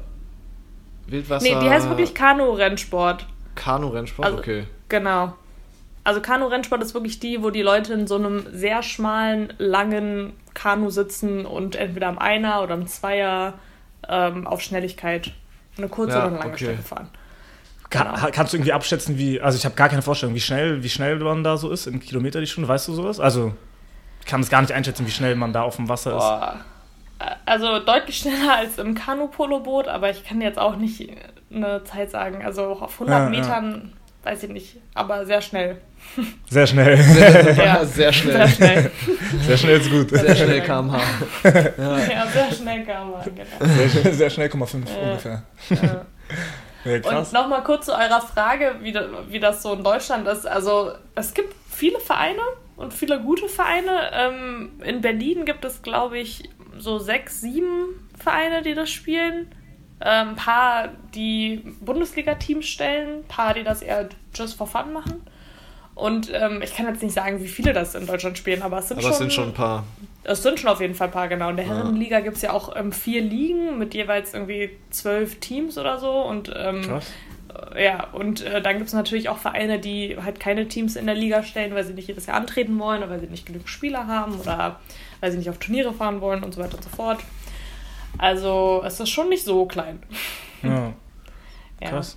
[1.06, 1.44] Wildwasser.
[1.44, 3.26] Nee, die heißt wirklich Kanu-Rennsport.
[3.54, 4.66] Kanu-Rennsport, also, okay.
[4.88, 5.34] Genau.
[6.02, 10.90] Also Kanu-Rennsport ist wirklich die, wo die Leute in so einem sehr schmalen, langen Kanu
[10.90, 13.54] sitzen und entweder am Einer oder am Zweier
[14.08, 15.32] ähm, auf Schnelligkeit
[15.76, 16.64] eine kurze ja, oder eine lange okay.
[16.64, 17.08] Strecke fahren.
[17.90, 18.14] Genau.
[18.14, 20.88] Kann, kannst du irgendwie abschätzen, wie, also ich habe gar keine Vorstellung, wie schnell, wie
[20.88, 23.20] schnell man da so ist, in Kilometer die Stunde, weißt du sowas?
[23.20, 23.54] Also
[24.20, 26.54] ich kann es gar nicht einschätzen, wie schnell man da auf dem Wasser Boah.
[26.54, 26.73] ist
[27.46, 31.10] also deutlich schneller als im Kanu-Polo-Boot, aber ich kann jetzt auch nicht
[31.52, 32.44] eine Zeit sagen.
[32.44, 33.92] Also auf 100 ja, Metern,
[34.24, 34.30] ja.
[34.30, 35.80] weiß ich nicht, aber sehr schnell.
[36.50, 36.98] Sehr schnell.
[36.98, 38.34] Sehr, sehr, ja, sehr schnell.
[38.34, 38.90] Sehr schnell.
[39.40, 40.10] sehr schnell ist gut.
[40.10, 41.00] Sehr schnell kmh.
[41.42, 43.74] Ja, ja sehr schnell kmh, genau.
[43.74, 45.42] Sehr, schnell, sehr schnell 5 ungefähr.
[45.70, 46.04] Ja,
[46.84, 48.94] und nochmal kurz zu eurer Frage, wie,
[49.28, 50.46] wie das so in Deutschland ist.
[50.46, 52.42] Also es gibt viele Vereine
[52.76, 54.10] und viele gute Vereine.
[54.12, 59.48] Ähm, in Berlin gibt es, glaube ich, so sechs, sieben Vereine, die das spielen.
[60.00, 65.22] Ein ähm, paar, die Bundesliga-Teams stellen, ein paar, die das eher just for fun machen.
[65.94, 68.88] Und ähm, ich kann jetzt nicht sagen, wie viele das in Deutschland spielen, aber es
[68.88, 69.84] sind, aber schon, es sind schon ein paar.
[70.24, 71.50] Es sind schon auf jeden Fall ein paar, genau.
[71.50, 75.78] In der Herrenliga gibt es ja auch ähm, vier Ligen mit jeweils irgendwie zwölf Teams
[75.78, 76.10] oder so.
[76.10, 77.12] Und ähm, Krass.
[77.76, 81.14] Ja, und äh, dann gibt es natürlich auch Vereine, die halt keine Teams in der
[81.14, 84.06] Liga stellen, weil sie nicht jedes Jahr antreten wollen oder weil sie nicht genug Spieler
[84.06, 84.80] haben oder
[85.20, 87.20] weil sie nicht auf Turniere fahren wollen und so weiter und so fort.
[88.18, 90.02] Also es ist schon nicht so klein.
[90.62, 90.92] Ja.
[91.80, 91.90] ja.
[91.90, 92.16] Krass.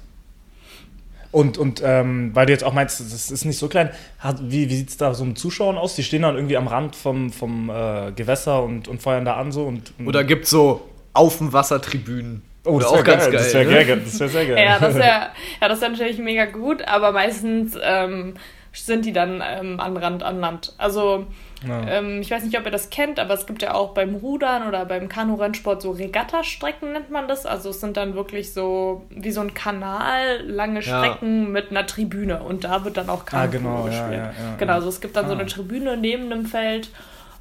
[1.32, 4.70] Und, und ähm, weil du jetzt auch meinst, das ist nicht so klein, hat, wie,
[4.70, 5.96] wie sieht es da so mit Zuschauern aus?
[5.96, 9.52] Die stehen dann irgendwie am Rand vom, vom äh, Gewässer und, und feuern da an
[9.52, 12.44] so und, und Oder gibt es so auf dem Wasser Tribünen?
[12.68, 13.34] Oh, das wäre ganz geil.
[13.34, 13.86] Das wäre ne?
[13.86, 14.02] geil.
[14.04, 14.64] Das wär sehr geil.
[14.64, 18.36] ja, das wäre ja, wär natürlich mega gut, aber meistens ähm,
[18.74, 20.74] sind die dann ähm, an Rand an Land.
[20.78, 21.26] Also
[21.68, 21.88] ja.
[21.88, 24.68] ähm, ich weiß nicht, ob ihr das kennt, aber es gibt ja auch beim Rudern
[24.68, 27.46] oder beim Kanu-Rennsport so Regattastrecken nennt man das.
[27.46, 31.50] Also es sind dann wirklich so wie so ein Kanal, lange Strecken ja.
[31.50, 34.14] mit einer Tribüne und da wird dann auch Kanu ah, genau, gespielt.
[34.14, 35.30] Ja, genau, also es gibt dann ah.
[35.30, 36.92] so eine Tribüne neben dem Feld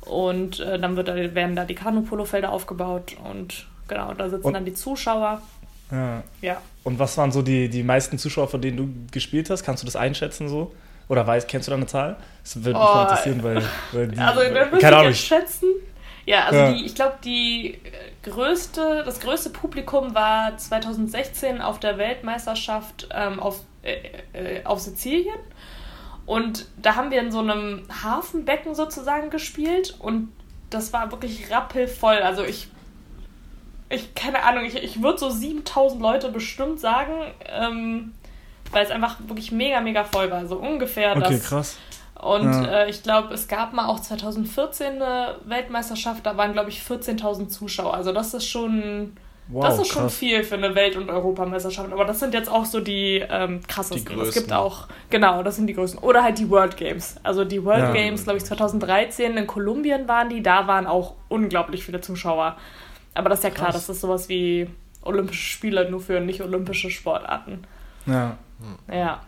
[0.02, 4.64] und äh, dann wird, werden da die Kanu-Polo-Felder aufgebaut und genau, da sitzen und, dann
[4.64, 5.42] die Zuschauer.
[5.90, 6.22] Ja.
[6.40, 6.60] ja.
[6.84, 9.64] Und was waren so die, die meisten Zuschauer, von denen du gespielt hast?
[9.64, 10.74] Kannst du das einschätzen so?
[11.08, 12.16] Oder weißt, kennst du da eine Zahl?
[12.42, 13.62] Das würde mich oh, interessieren, weil,
[13.92, 15.68] weil die, Also, dann würde ich jetzt schätzen.
[16.26, 16.72] Ja, also ja.
[16.72, 23.38] Die, ich glaube, die äh, größte, das größte Publikum war 2016 auf der Weltmeisterschaft ähm,
[23.38, 23.98] auf, äh,
[24.32, 25.38] äh, auf Sizilien.
[26.26, 30.32] Und da haben wir in so einem Hafenbecken sozusagen gespielt und
[30.70, 32.16] das war wirklich rappelvoll.
[32.16, 32.68] Also ich,
[33.88, 37.12] ich keine Ahnung, ich, ich würde so 7000 Leute bestimmt sagen.
[37.46, 38.12] Ähm,
[38.72, 40.46] weil es einfach wirklich mega, mega voll war.
[40.46, 41.30] So ungefähr okay, das.
[41.30, 41.78] Okay, krass.
[42.20, 42.64] Und ja.
[42.64, 47.48] äh, ich glaube, es gab mal auch 2014 eine Weltmeisterschaft, da waren, glaube ich, 14.000
[47.48, 47.92] Zuschauer.
[47.92, 49.12] Also das ist schon,
[49.48, 49.92] wow, das ist krass.
[49.92, 51.92] schon viel für eine Welt- und Europameisterschaft.
[51.92, 54.18] Aber das sind jetzt auch so die ähm, krassesten.
[54.18, 56.00] Die es gibt auch, genau, das sind die größten.
[56.00, 57.16] Oder halt die World Games.
[57.22, 57.92] Also die World ja.
[57.92, 62.56] Games, glaube ich, 2013 in Kolumbien waren die, da waren auch unglaublich viele Zuschauer.
[63.16, 63.86] Aber das ist ja klar, krass.
[63.86, 64.68] das ist sowas wie
[65.02, 67.60] Olympische Spiele, nur für nicht-olympische Sportarten.
[68.06, 68.38] Ja.
[68.92, 69.22] Ja.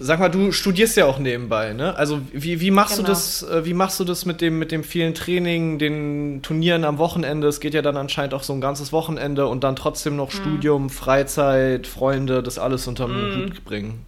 [0.00, 1.94] Sag mal, du studierst ja auch nebenbei, ne?
[1.96, 3.06] Also wie, wie machst genau.
[3.06, 6.84] du das, äh, wie machst du das mit dem, mit dem vielen Training, den Turnieren
[6.84, 7.46] am Wochenende?
[7.46, 10.36] Es geht ja dann anscheinend auch so ein ganzes Wochenende und dann trotzdem noch mhm.
[10.36, 13.44] Studium, Freizeit, Freunde, das alles unter mhm.
[13.44, 14.04] Hut bringen.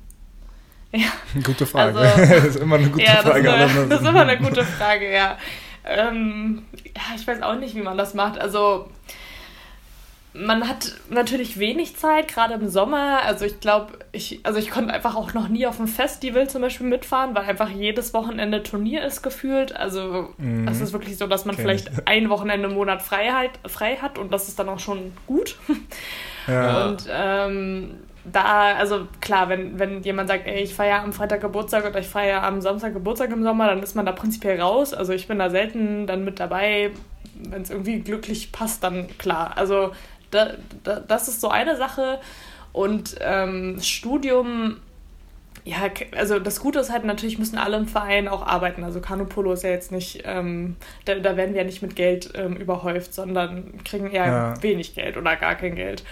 [0.93, 1.13] Ja.
[1.45, 1.99] Gute Frage.
[1.99, 3.45] Also, das ist immer eine gute ja, Frage.
[3.45, 5.39] Das ist, eine, das ist immer eine gute Frage, ja.
[5.87, 8.39] Ähm, ja, ich weiß auch nicht, wie man das macht.
[8.39, 8.89] Also
[10.39, 13.21] man hat natürlich wenig Zeit, gerade im Sommer.
[13.25, 16.63] Also ich glaube, ich, also ich konnte einfach auch noch nie auf ein Festival zum
[16.63, 19.75] Beispiel mitfahren, weil einfach jedes Wochenende Turnier ist gefühlt.
[19.75, 20.69] Also mhm.
[20.69, 21.63] es ist wirklich so, dass man okay.
[21.63, 25.57] vielleicht ein Wochenende im Monat Freiheit, frei hat und das ist dann auch schon gut.
[26.47, 26.87] Ja.
[26.87, 27.95] Und ähm,
[28.33, 32.09] da, also klar, wenn, wenn jemand sagt, ey, ich feiere am Freitag Geburtstag oder ich
[32.09, 34.95] feiere am Samstag Geburtstag im Sommer, dann ist man da prinzipiell raus.
[34.95, 36.91] Also ich bin da selten dann mit dabei.
[37.35, 39.53] Wenn es irgendwie glücklich passt, dann klar.
[39.57, 39.93] Also
[40.31, 42.19] da, da, das ist so eine Sache.
[42.73, 44.79] Und ähm, Studium,
[45.65, 48.85] ja, also das Gute ist halt, natürlich müssen alle im Verein auch arbeiten.
[48.85, 52.33] Also Kanupolo ist ja jetzt nicht, ähm, da, da, werden wir ja nicht mit Geld
[52.35, 54.63] ähm, überhäuft, sondern kriegen eher ja.
[54.63, 56.05] wenig Geld oder gar kein Geld.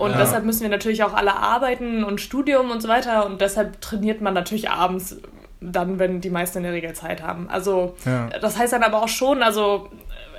[0.00, 0.16] Und ja.
[0.16, 3.26] deshalb müssen wir natürlich auch alle arbeiten und Studium und so weiter.
[3.26, 5.18] Und deshalb trainiert man natürlich abends
[5.60, 7.50] dann, wenn die meisten in der Regel Zeit haben.
[7.50, 8.30] Also ja.
[8.40, 9.90] das heißt dann aber auch schon, also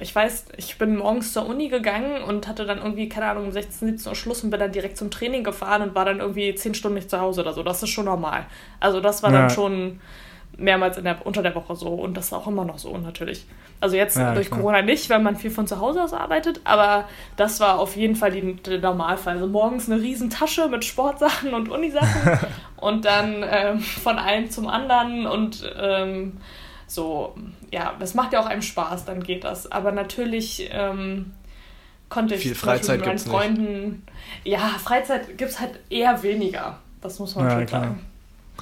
[0.01, 3.51] ich weiß, ich bin morgens zur Uni gegangen und hatte dann irgendwie, keine Ahnung, um
[3.51, 6.55] 16, 17 Uhr Schluss und bin dann direkt zum Training gefahren und war dann irgendwie
[6.55, 7.61] 10 Stunden nicht zu Hause oder so.
[7.61, 8.47] Das ist schon normal.
[8.79, 9.41] Also das war ja.
[9.41, 10.01] dann schon
[10.61, 13.45] mehrmals in der, unter der Woche so und das ist auch immer noch so natürlich.
[13.79, 14.59] Also jetzt ja, durch klar.
[14.59, 18.15] Corona nicht, weil man viel von zu Hause aus arbeitet, aber das war auf jeden
[18.15, 19.35] Fall die, der Normalfall.
[19.35, 22.39] Also morgens eine riesen Tasche mit Sportsachen und Unisachen
[22.77, 26.37] und dann ähm, von einem zum anderen und ähm,
[26.87, 27.35] so,
[27.71, 29.71] ja, das macht ja auch einem Spaß, dann geht das.
[29.71, 31.31] Aber natürlich ähm,
[32.09, 33.89] konnte ich Viel Freizeit mit meinen Freunden.
[33.89, 33.99] Nicht.
[34.43, 36.79] Ja, Freizeit gibt es halt eher weniger.
[37.01, 37.81] Das muss man ja, schon klar.
[37.81, 38.05] sagen.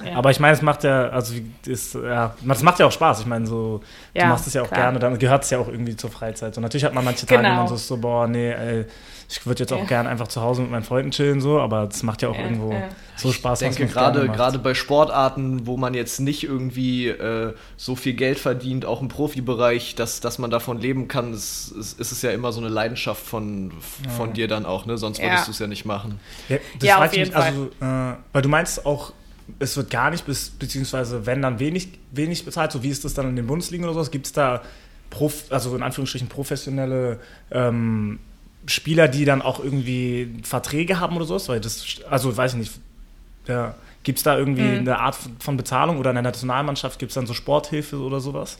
[0.04, 0.16] Ja.
[0.16, 1.34] Aber ich meine, es macht ja, also
[1.66, 3.20] ist, ja, das macht ja auch Spaß.
[3.20, 3.80] Ich meine, so,
[4.14, 4.82] ja, du machst es ja auch klar.
[4.82, 6.56] gerne, dann gehört es ja auch irgendwie zur Freizeit.
[6.56, 7.54] Und natürlich hat man manche Tage, genau.
[7.54, 8.86] wo man so ist, so, boah, nee, ey,
[9.30, 9.84] ich würde jetzt auch ja.
[9.84, 12.74] gerne einfach zu Hause mit meinen Freunden chillen, so, aber es macht ja auch irgendwo
[13.14, 13.62] so Spaß.
[13.62, 18.40] Ich denke, gerade, gerade bei Sportarten, wo man jetzt nicht irgendwie äh, so viel Geld
[18.40, 22.32] verdient, auch im Profibereich, dass, dass man davon leben kann, ist, ist, ist es ja
[22.32, 23.72] immer so eine Leidenschaft von,
[24.16, 24.98] von dir dann auch, ne?
[24.98, 26.18] Sonst würdest du es ja nicht machen.
[26.48, 27.42] Ja, das ja auf jeden mich, Fall.
[27.42, 29.12] Also, äh, weil du meinst auch,
[29.58, 33.14] es wird gar nicht, bis, beziehungsweise wenn dann wenig, wenig bezahlt, so wie ist das
[33.14, 34.62] dann in den Bundesligen oder sowas, gibt es da,
[35.10, 37.18] Prof, also in Anführungsstrichen professionelle
[37.50, 38.20] ähm,
[38.66, 41.48] Spieler, die dann auch irgendwie Verträge haben oder sowas?
[41.48, 42.72] Weil das, also weiß ich nicht,
[43.46, 44.78] ja, gibt es da irgendwie mhm.
[44.80, 48.58] eine Art von Bezahlung oder in der Nationalmannschaft gibt es dann so Sporthilfe oder sowas?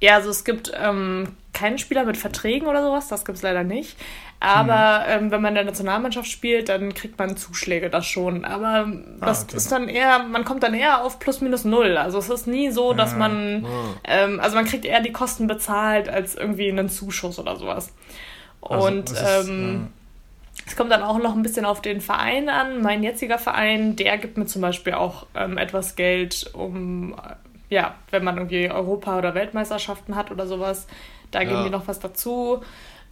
[0.00, 3.64] Ja, also es gibt ähm, keinen Spieler mit Verträgen oder sowas, das gibt es leider
[3.64, 3.96] nicht.
[4.40, 5.24] Aber hm.
[5.24, 8.44] ähm, wenn man in der Nationalmannschaft spielt, dann kriegt man Zuschläge, das schon.
[8.44, 8.86] Aber
[9.20, 9.56] ah, das okay.
[9.56, 11.96] ist dann eher, man kommt dann eher auf plus minus null.
[11.96, 13.18] Also es ist nie so, dass ja.
[13.18, 13.68] man, oh.
[14.04, 17.92] ähm, also man kriegt eher die Kosten bezahlt als irgendwie einen Zuschuss oder sowas.
[18.62, 19.88] Also, Und ist, ähm,
[20.66, 22.80] es kommt dann auch noch ein bisschen auf den Verein an.
[22.82, 27.16] Mein jetziger Verein, der gibt mir zum Beispiel auch ähm, etwas Geld, um,
[27.68, 30.86] ja, wenn man irgendwie Europa- oder Weltmeisterschaften hat oder sowas,
[31.30, 31.48] da ja.
[31.48, 32.62] geben die noch was dazu.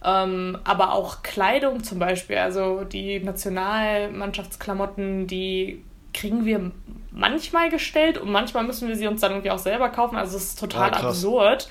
[0.03, 5.83] Ähm, aber auch Kleidung zum Beispiel, also die Nationalmannschaftsklamotten, die
[6.13, 6.71] kriegen wir
[7.11, 10.17] manchmal gestellt und manchmal müssen wir sie uns dann irgendwie auch selber kaufen.
[10.17, 11.67] Also es ist total ja, absurd.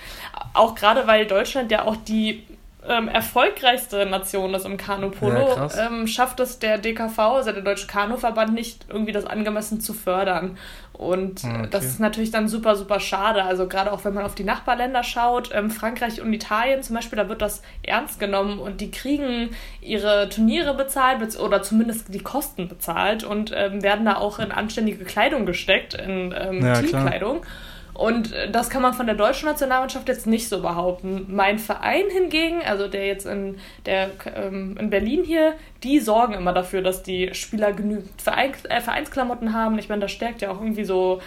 [0.54, 2.44] Auch gerade weil Deutschland ja auch die
[2.88, 7.86] ähm, erfolgreichste Nation ist im Kanupolo, ja, ähm, schafft es der DKV, also der Deutsche
[7.86, 10.56] Kanuverband, nicht irgendwie das angemessen zu fördern.
[10.92, 11.68] Und ah, okay.
[11.70, 13.44] das ist natürlich dann super, super schade.
[13.44, 17.16] Also gerade auch wenn man auf die Nachbarländer schaut, ähm, Frankreich und Italien zum Beispiel,
[17.16, 22.68] da wird das ernst genommen und die kriegen ihre Turniere bezahlt oder zumindest die Kosten
[22.68, 27.42] bezahlt und ähm, werden da auch in anständige Kleidung gesteckt, in ähm, ja, Teamkleidung.
[27.42, 27.52] Klar.
[27.96, 31.26] Und das kann man von der deutschen Nationalmannschaft jetzt nicht so behaupten.
[31.28, 36.52] Mein Verein hingegen, also der jetzt in, der, ähm, in Berlin hier, die sorgen immer
[36.52, 39.78] dafür, dass die Spieler genügend Vereins, äh, Vereinsklamotten haben.
[39.78, 41.22] Ich meine, das stärkt ja auch irgendwie so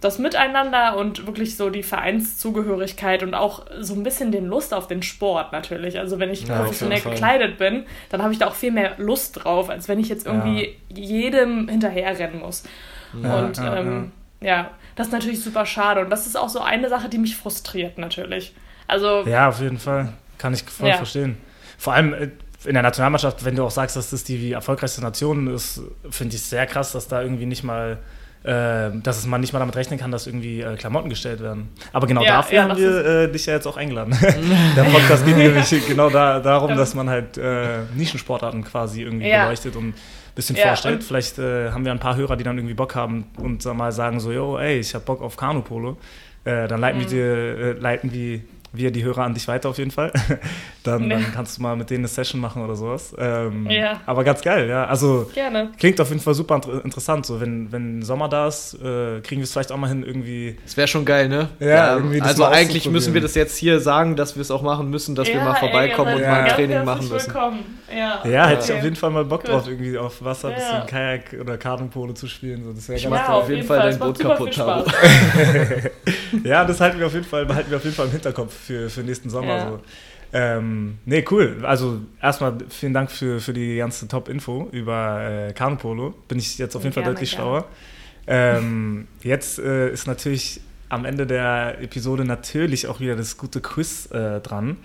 [0.00, 4.86] das Miteinander und wirklich so die Vereinszugehörigkeit und auch so ein bisschen den Lust auf
[4.86, 5.98] den Sport natürlich.
[5.98, 9.42] Also wenn ich ja, professionell gekleidet bin, dann habe ich da auch viel mehr Lust
[9.42, 10.96] drauf, als wenn ich jetzt irgendwie ja.
[10.96, 12.64] jedem hinterherrennen muss.
[13.22, 14.70] Ja, und ähm, ja,
[15.02, 16.00] das ist natürlich super schade.
[16.00, 18.54] Und das ist auch so eine Sache, die mich frustriert, natürlich.
[18.86, 19.24] Also.
[19.26, 20.12] Ja, auf jeden Fall.
[20.38, 20.96] Kann ich voll ja.
[20.96, 21.36] verstehen.
[21.76, 22.28] Vor allem äh,
[22.64, 26.42] in der Nationalmannschaft, wenn du auch sagst, dass das die erfolgreichste Nation ist, finde ich
[26.42, 27.98] sehr krass, dass da irgendwie nicht mal
[28.44, 31.68] dass man nicht mal damit rechnen kann, dass irgendwie äh, Klamotten gestellt werden.
[31.92, 34.16] Aber genau ja, dafür ja, haben wir äh, dich ja jetzt auch eingeladen.
[34.76, 39.44] Der Podcast geht nämlich genau da, darum, dass man halt äh, Nischensportarten quasi irgendwie ja.
[39.44, 39.94] beleuchtet und
[40.34, 41.04] bisschen ja, vorstellt.
[41.04, 44.18] Vielleicht äh, haben wir ein paar Hörer, die dann irgendwie Bock haben und mal sagen
[44.18, 45.96] so, yo, ey, ich hab Bock auf Kanupolo.
[46.44, 47.02] Äh, dann leiten, mhm.
[47.02, 48.40] wir dir, äh, leiten wir
[48.72, 50.12] wir die Hörer an dich weiter auf jeden Fall.
[50.82, 51.14] dann, nee.
[51.14, 53.14] dann, kannst du mal mit denen eine Session machen oder sowas.
[53.18, 54.00] Ähm, ja.
[54.06, 54.86] Aber ganz geil, ja.
[54.86, 55.70] Also Gerne.
[55.78, 57.26] klingt auf jeden Fall super interessant.
[57.26, 60.56] So, wenn, wenn Sommer da ist, äh, kriegen wir es vielleicht auch mal hin, irgendwie.
[60.64, 61.48] Das wäre schon geil, ne?
[61.60, 64.90] Ja, ja Also eigentlich müssen wir das jetzt hier sagen, dass wir es auch machen
[64.90, 67.32] müssen, dass ja, wir mal vorbeikommen ey, und mal ein Training machen müssen.
[67.94, 70.86] Ja, ja hätte ich auf jeden Fall mal Bock drauf, irgendwie auf Wasser ein bisschen
[70.86, 72.64] Kajak oder Kartenpolo zu spielen.
[72.64, 74.90] So, das ich mach auf jeden Fall dein Boot kaputt, Tabo.
[76.44, 78.88] ja, das halten wir auf jeden Fall, behalten wir auf jeden Fall im Hinterkopf für,
[78.88, 79.56] für nächsten Sommer.
[79.56, 79.68] Ja.
[79.70, 79.80] So.
[80.32, 81.58] Ähm, nee, cool.
[81.62, 86.14] Also erstmal vielen Dank für, für die ganze Top-Info über äh, Kanupolo.
[86.28, 87.66] Bin ich jetzt auf jeden Fall deutlich schlauer.
[88.26, 94.10] Ähm, jetzt äh, ist natürlich am Ende der Episode natürlich auch wieder das gute Quiz
[94.10, 94.76] äh, dran,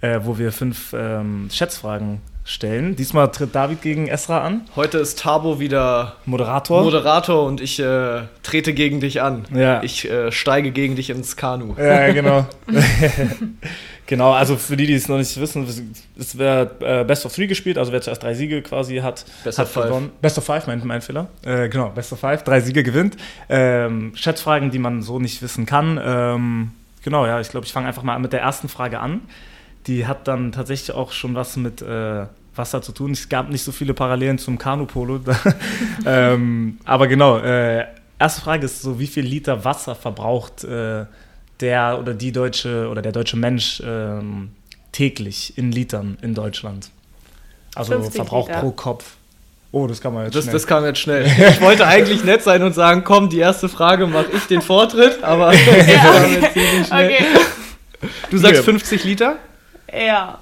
[0.00, 2.94] äh, wo wir fünf ähm, Schätzfragen stellen.
[2.94, 4.66] Diesmal tritt David gegen Esra an.
[4.76, 6.82] Heute ist Tabo wieder Moderator.
[6.82, 9.46] Moderator und ich äh, trete gegen dich an.
[9.52, 9.82] Ja.
[9.82, 11.74] Ich äh, steige gegen dich ins Kanu.
[11.78, 12.46] Ja, genau.
[14.06, 17.46] genau, also für die, die es noch nicht wissen, es wäre äh, Best of Three
[17.46, 20.10] gespielt, also wer zuerst drei Siege quasi hat, Best hat of gewonnen.
[20.10, 20.20] Five.
[20.20, 21.28] Best of Five, mein, mein Fehler.
[21.46, 23.16] Äh, genau, Best of Five, drei Siege gewinnt.
[23.48, 25.98] Ähm, Schätzfragen, die man so nicht wissen kann.
[26.04, 26.72] Ähm,
[27.02, 29.22] genau, ja, ich glaube, ich fange einfach mal mit der ersten Frage an
[29.86, 33.12] die hat dann tatsächlich auch schon was mit äh, Wasser zu tun.
[33.12, 35.20] Es gab nicht so viele Parallelen zum Kanupolo.
[36.06, 37.84] ähm, aber genau, äh,
[38.18, 41.04] erste Frage ist so, wie viel Liter Wasser verbraucht äh,
[41.60, 44.50] der oder die deutsche oder der deutsche Mensch ähm,
[44.92, 46.90] täglich in Litern in Deutschland?
[47.74, 48.60] Also Verbrauch Liter.
[48.60, 49.16] pro Kopf.
[49.72, 50.52] Oh, das kann man jetzt das, schnell.
[50.52, 51.24] Das kam jetzt schnell.
[51.50, 55.22] Ich wollte eigentlich nett sein und sagen, komm, die erste Frage mache ich den Vortritt,
[55.22, 56.84] aber ja, okay.
[56.88, 57.24] okay.
[58.30, 59.36] Du sagst 50 Liter?
[59.92, 60.38] Ja.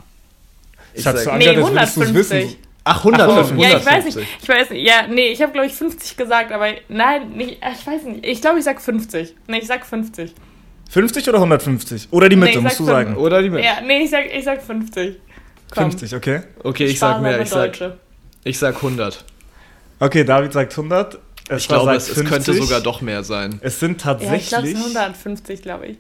[0.94, 2.58] Ich sag, so nee, 150.
[2.84, 3.58] Ach, 150.
[3.58, 4.18] Ja, ich weiß nicht.
[4.42, 4.86] Ich weiß nicht.
[4.86, 8.26] Ja, nee, ich habe glaube ich 50 gesagt, aber nein, nicht, ich weiß nicht.
[8.26, 9.34] Ich glaube, ich sag 50.
[9.46, 10.34] Nee, ich sag 50.
[10.90, 12.08] 50 oder 150?
[12.10, 13.16] Oder die Mitte, nee, musst du sagen.
[13.16, 13.64] Oder die Mitte.
[13.64, 15.16] Ja, nee, ich sag, ich sag 50.
[15.70, 15.90] Komm.
[15.90, 16.42] 50, okay.
[16.62, 17.40] Okay, ich sag mehr.
[17.40, 17.78] Ich sag,
[18.44, 19.24] ich sag 100.
[20.00, 21.18] Okay, David sagt 100.
[21.48, 23.58] Es ich glaube, es, es, könnte sogar doch mehr sein.
[23.62, 24.50] Es sind tatsächlich.
[24.50, 25.98] Ja, ich glaube, es sind 150, glaube ich.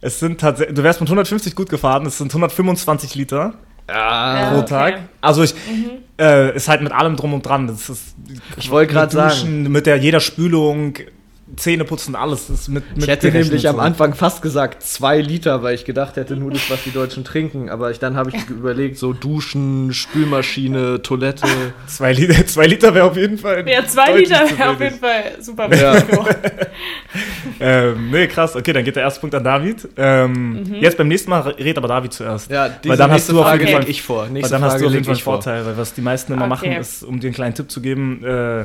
[0.00, 3.54] Es sind tatsächlich, du wärst mit 150 gut gefahren, es sind 125 Liter.
[3.88, 4.94] Ja, pro Tag.
[4.94, 5.02] Okay.
[5.20, 5.90] Also ich mhm.
[6.18, 7.68] äh, ist halt mit allem drum und dran.
[7.68, 8.16] Das ist,
[8.56, 10.94] ich wollte gerade sagen, mit der jeder Spülung,
[11.54, 13.68] Zähne putzen, alles ist mit, mit Ich hätte nämlich so.
[13.68, 17.22] am Anfang fast gesagt zwei Liter, weil ich gedacht hätte, nur das, was die Deutschen
[17.22, 17.70] trinken.
[17.70, 21.46] Aber ich, dann habe ich überlegt, so Duschen, Spülmaschine, Toilette.
[21.86, 23.64] zwei Liter, zwei Liter wäre auf jeden Fall.
[23.68, 25.72] Ja, zwei Liter wäre auf jeden Fall super.
[25.72, 25.96] Ja.
[27.60, 28.56] ähm, nee, krass.
[28.56, 29.88] Okay, dann geht der erste Punkt an David.
[29.96, 30.74] Ähm, mhm.
[30.74, 32.50] Jetzt beim nächsten Mal redet aber David zuerst.
[32.50, 34.26] Ja, diese weil dann hast du auf jeden Fall ich vor.
[34.26, 36.32] Nächste weil dann Frage hast du auf jeden Fall einen Vorteil, weil was die meisten
[36.32, 36.48] immer okay.
[36.48, 38.64] machen, ist, um dir einen kleinen Tipp zu geben, äh,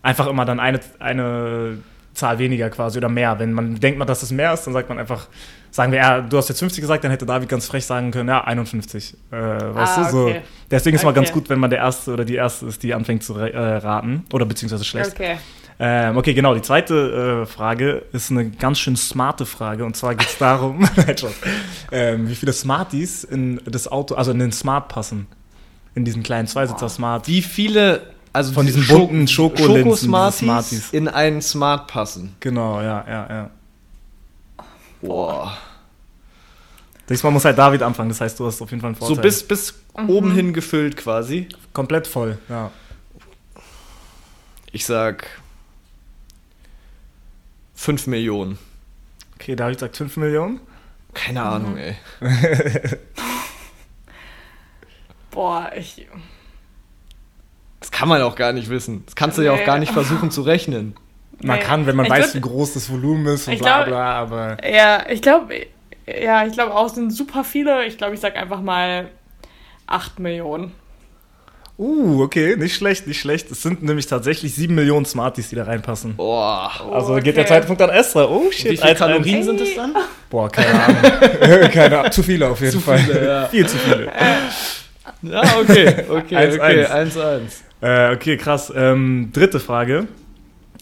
[0.00, 1.78] einfach immer dann eine, eine
[2.14, 3.38] Zahl weniger quasi oder mehr.
[3.38, 5.28] Wenn man denkt, man, dass es mehr ist, dann sagt man einfach,
[5.70, 8.28] sagen wir, ja, du hast jetzt 50 gesagt, dann hätte David ganz frech sagen können,
[8.28, 9.16] ja, 51.
[9.30, 10.26] Äh, weißt ah, du, so.
[10.26, 10.42] Okay.
[10.70, 11.14] Deswegen ist es okay.
[11.14, 13.58] mal ganz gut, wenn man der Erste oder die Erste ist, die anfängt zu äh,
[13.58, 15.12] raten oder beziehungsweise schlecht.
[15.12, 15.36] Okay.
[15.78, 16.54] Ähm, okay, genau.
[16.54, 19.84] Die zweite äh, Frage ist eine ganz schön smarte Frage.
[19.84, 20.88] Und zwar geht es darum,
[21.92, 25.26] ähm, wie viele Smarties in das Auto, also in den Smart passen.
[25.96, 27.28] In diesen kleinen Zweisitzer-Smart.
[27.28, 32.34] Wie viele, also von diesen bunten Schokolinsen, Schoko in einen Smart passen?
[32.40, 33.50] Genau, ja, ja, ja.
[35.00, 35.56] Boah.
[37.08, 39.16] Diesmal muss halt David anfangen, das heißt, du hast auf jeden Fall einen Vorteil.
[39.16, 40.10] So bis, bis mhm.
[40.10, 41.48] oben hin gefüllt quasi.
[41.72, 42.72] Komplett voll, ja.
[44.72, 45.28] Ich sag
[47.76, 48.58] 5 Millionen.
[49.36, 50.58] Okay, David sagt 5 Millionen.
[51.12, 51.46] Keine mhm.
[51.46, 51.94] Ahnung, ey.
[55.30, 56.08] Boah, ich.
[57.84, 59.02] Das kann man auch gar nicht wissen.
[59.04, 59.48] Das kannst du nee.
[59.48, 60.96] ja auch gar nicht versuchen zu rechnen.
[61.42, 61.62] Man nee.
[61.62, 64.56] kann, wenn man ich weiß, würd, wie groß das Volumen ist und bla bla, aber.
[64.66, 65.54] Ja, ich glaube,
[66.06, 67.84] ja, ich glaube auch, sind super viele.
[67.84, 69.10] Ich glaube, ich sag einfach mal
[69.86, 70.72] 8 Millionen.
[71.76, 73.50] Uh, okay, nicht schlecht, nicht schlecht.
[73.50, 76.16] Es sind nämlich tatsächlich 7 Millionen Smarties, die da reinpassen.
[76.16, 76.70] Boah.
[76.90, 77.24] Also okay.
[77.24, 78.24] geht der Zeitpunkt an Esra.
[78.30, 78.70] Oh shit.
[78.70, 79.94] Wie viele Kalorien sind es dann?
[80.30, 81.70] Boah, keine Ahnung.
[81.70, 82.12] keine Ahnung.
[82.12, 82.96] Zu viele auf jeden zu Fall.
[83.00, 83.46] Viele, ja.
[83.48, 84.10] Viel zu viele.
[85.22, 87.40] Ja, okay, okay, 1, okay, 1-1.
[87.84, 88.72] Äh, okay, krass.
[88.74, 90.08] Ähm, dritte Frage.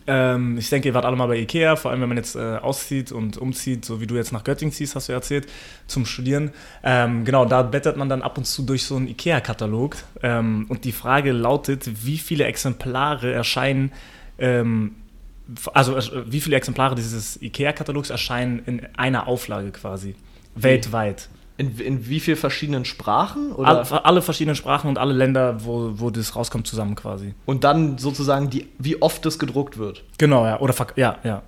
[0.06, 2.58] Ähm, ich denke, ihr wart alle mal bei Ikea, vor allem wenn man jetzt äh,
[2.58, 5.48] auszieht und umzieht, so wie du jetzt nach Göttingen ziehst, hast du erzählt,
[5.88, 6.52] zum Studieren.
[6.84, 9.96] Ähm, genau, da blättert man dann ab und zu durch so einen Ikea-Katalog.
[10.22, 13.90] Ähm, und die Frage lautet, wie viele Exemplare erscheinen,
[14.38, 14.92] ähm,
[15.74, 20.14] also äh, wie viele Exemplare dieses Ikea-Katalogs erscheinen in einer Auflage quasi,
[20.54, 21.28] weltweit?
[21.62, 23.52] In, in wie vielen verschiedenen Sprachen?
[23.52, 23.68] Oder?
[23.68, 27.34] Alle, alle, verschiedenen Sprachen und alle Länder, wo, wo das rauskommt, zusammen quasi.
[27.46, 30.02] Und dann sozusagen, die, wie oft es gedruckt wird.
[30.18, 30.58] Genau, ja.
[30.58, 31.42] Oder ja, ja.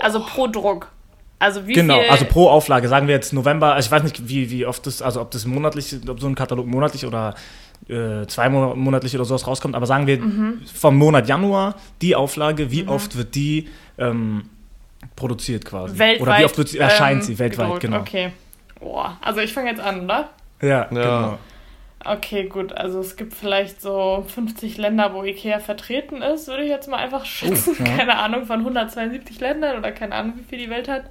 [0.00, 0.90] Also pro Druck.
[1.38, 2.88] Also wie genau, viel also pro Auflage.
[2.88, 5.44] Sagen wir jetzt November, also ich weiß nicht, wie, wie oft das, also ob das
[5.44, 7.34] monatlich, ob so ein Katalog monatlich oder
[7.88, 10.62] äh, zweimonatlich oder sowas rauskommt, aber sagen wir mhm.
[10.72, 12.88] vom Monat Januar die Auflage, wie mhm.
[12.88, 13.68] oft wird die
[13.98, 14.44] ähm,
[15.14, 15.98] produziert quasi?
[15.98, 16.22] Weltweit.
[16.22, 17.82] Oder wie oft wird sie, erscheint ähm, sie weltweit, gedruckt.
[17.82, 18.00] genau.
[18.00, 18.32] Okay.
[18.80, 20.30] Boah, also ich fange jetzt an, oder?
[20.60, 21.38] Ja, ja, genau.
[22.04, 22.72] Okay, gut.
[22.72, 26.98] Also es gibt vielleicht so 50 Länder, wo Ikea vertreten ist, würde ich jetzt mal
[26.98, 27.76] einfach schätzen.
[27.78, 27.96] Oh, ja.
[27.96, 31.04] Keine Ahnung, von 172 Ländern oder keine Ahnung, wie viel die Welt hat.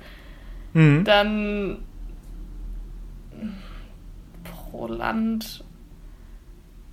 [0.74, 1.03] Mhm.
[1.03, 1.84] Dann
[4.43, 5.63] pro Land.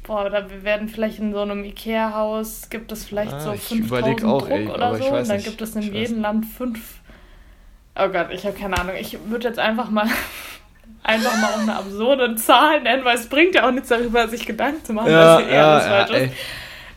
[0.05, 4.41] Boah, da werden vielleicht in so einem Ikea-Haus gibt es vielleicht ah, so 5000 auch,
[4.41, 5.05] Druck ey, oder so.
[5.05, 5.47] Und dann nicht.
[5.47, 7.01] gibt es in jedem Land fünf.
[7.95, 8.97] Oh Gott, ich habe keine Ahnung.
[8.99, 10.09] Ich würde jetzt einfach mal
[11.03, 14.47] einfach mal auch eine absurde Zahl nennen, weil es bringt ja auch nichts darüber, sich
[14.47, 16.35] Gedanken zu machen, ja, was hier ja, eher ja, falsch ist.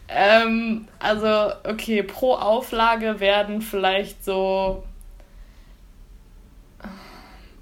[0.07, 4.83] Ähm, also, okay, pro Auflage werden vielleicht so.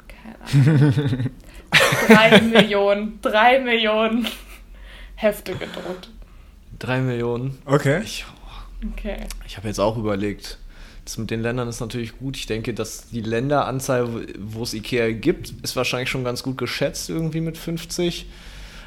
[0.07, 1.31] Keine Ahnung.
[2.07, 4.27] drei Millionen, drei Millionen
[5.15, 6.09] Hefte gedruckt.
[6.79, 7.59] Drei Millionen?
[7.65, 8.01] Okay.
[8.03, 8.25] Ich,
[8.91, 9.17] okay.
[9.45, 10.57] ich habe jetzt auch überlegt,
[11.05, 12.37] das mit den Ländern ist natürlich gut.
[12.37, 14.07] Ich denke, dass die Länderanzahl,
[14.39, 18.27] wo es Ikea gibt, ist wahrscheinlich schon ganz gut geschätzt, irgendwie mit 50.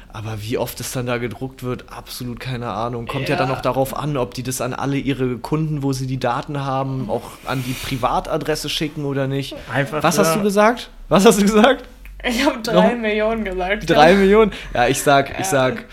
[0.09, 3.05] Aber wie oft es dann da gedruckt wird, absolut keine Ahnung.
[3.05, 3.35] Kommt ja.
[3.35, 6.17] ja, dann noch darauf an, ob die das an alle ihre Kunden, wo sie die
[6.17, 9.55] Daten haben, auch an die Privatadresse schicken oder nicht.
[9.71, 10.23] Einfach, Was ja.
[10.23, 10.89] hast du gesagt?
[11.09, 11.83] Was hast du gesagt?
[12.23, 12.97] Ich habe drei noch?
[12.99, 13.89] Millionen gesagt.
[13.89, 14.17] Drei ja.
[14.17, 14.51] Millionen?
[14.73, 15.85] Ja, ich sag, ich sag,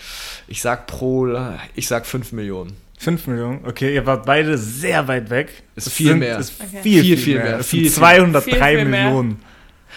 [0.47, 1.27] ich sag pro,
[1.75, 2.77] ich sag fünf Millionen.
[2.97, 5.63] 5 Millionen, okay, ihr wart beide sehr weit weg.
[5.75, 6.39] Ist viel sind, mehr.
[6.39, 6.79] Ist okay.
[6.81, 7.43] viel, viel, viel, mehr.
[7.43, 7.63] mehr.
[7.63, 9.29] Viel, 203 viel, viel Millionen.
[9.29, 9.37] Mehr.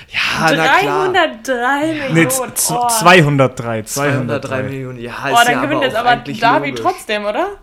[0.09, 2.15] Ja, 303 Millionen.
[2.15, 2.89] Nee, oh.
[2.89, 3.83] 203.
[3.85, 5.13] 203 Millionen, ja.
[5.31, 7.59] Oh, dann ja gewinnt jetzt aber Davi trotzdem, oder?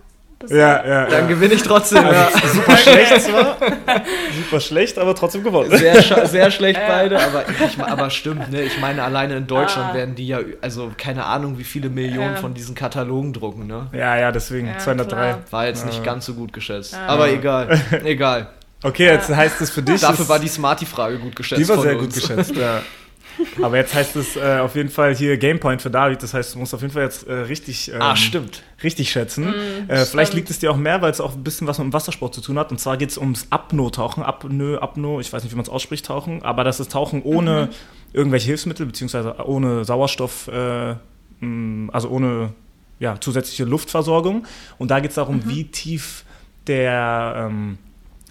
[0.49, 1.05] Ja, ja.
[1.07, 2.03] Dann gewinne ich trotzdem.
[2.03, 2.29] Ja.
[2.53, 3.57] Super schlecht zwar.
[4.36, 5.75] Super schlecht, aber trotzdem gewonnen.
[5.77, 8.61] Sehr, sehr schlecht beide, aber, ich, aber stimmt, ne?
[8.61, 9.95] Ich meine, alleine in Deutschland ah.
[9.95, 12.41] werden die ja, also keine Ahnung, wie viele Millionen ja.
[12.41, 13.88] von diesen Katalogen drucken, ne?
[13.93, 15.15] Ja, ja, deswegen ja, 203.
[15.15, 15.39] Klar.
[15.49, 16.95] War jetzt nicht ganz so gut geschätzt.
[17.07, 18.47] Aber egal, egal.
[18.83, 20.01] Okay, jetzt heißt es für dich.
[20.01, 21.61] Dafür war die Smarty-Frage gut geschätzt.
[21.61, 22.13] Die war sehr uns.
[22.13, 22.81] gut geschätzt, ja.
[23.61, 26.21] Aber jetzt heißt es äh, auf jeden Fall hier Gamepoint für David.
[26.23, 28.63] Das heißt, du musst auf jeden Fall jetzt äh, richtig, ähm, ah, stimmt.
[28.83, 29.47] richtig schätzen.
[29.47, 31.86] Mm, äh, vielleicht liegt es dir auch mehr, weil es auch ein bisschen was mit
[31.86, 32.71] dem Wassersport zu tun hat.
[32.71, 34.23] Und zwar geht es ums Apno-Tauchen.
[34.23, 36.43] Apnö, Apno, ich weiß nicht, wie man es ausspricht, Tauchen.
[36.43, 37.75] Aber das ist Tauchen ohne mhm.
[38.13, 40.95] irgendwelche Hilfsmittel, beziehungsweise ohne Sauerstoff, äh,
[41.39, 42.53] mm, also ohne
[42.99, 44.45] ja, zusätzliche Luftversorgung.
[44.77, 45.49] Und da geht es darum, mhm.
[45.49, 46.25] wie tief
[46.67, 47.47] der.
[47.49, 47.77] Ähm,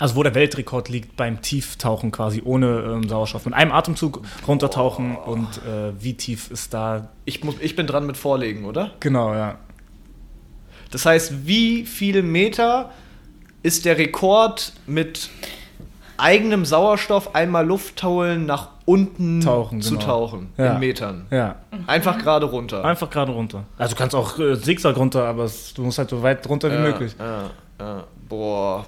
[0.04, 3.46] also wo der Weltrekord liegt beim Tieftauchen quasi ohne ähm, Sauerstoff.
[3.46, 5.30] Mit einem Atemzug runtertauchen oh.
[5.30, 7.08] und äh, wie tief ist da.
[7.24, 8.90] Ich, muss, ich bin dran mit Vorlegen, oder?
[9.00, 9.54] Genau, ja.
[10.90, 12.90] Das heißt, wie viele Meter
[13.62, 15.30] ist der Rekord mit
[16.18, 20.04] eigenem Sauerstoff einmal Luft holen nach unten Tauchen, zu genau.
[20.04, 20.74] tauchen Ja.
[20.74, 21.26] in Metern.
[21.30, 22.84] Ja, Einfach gerade runter.
[22.84, 23.64] einfach gerade runter.
[23.78, 26.70] Also du kannst auch äh, Zigzag runter, aber es, du musst halt so weit runter
[26.70, 27.16] wie Ja, möglich.
[27.18, 27.50] Ja,
[27.80, 28.04] ja.
[28.28, 28.84] Boah.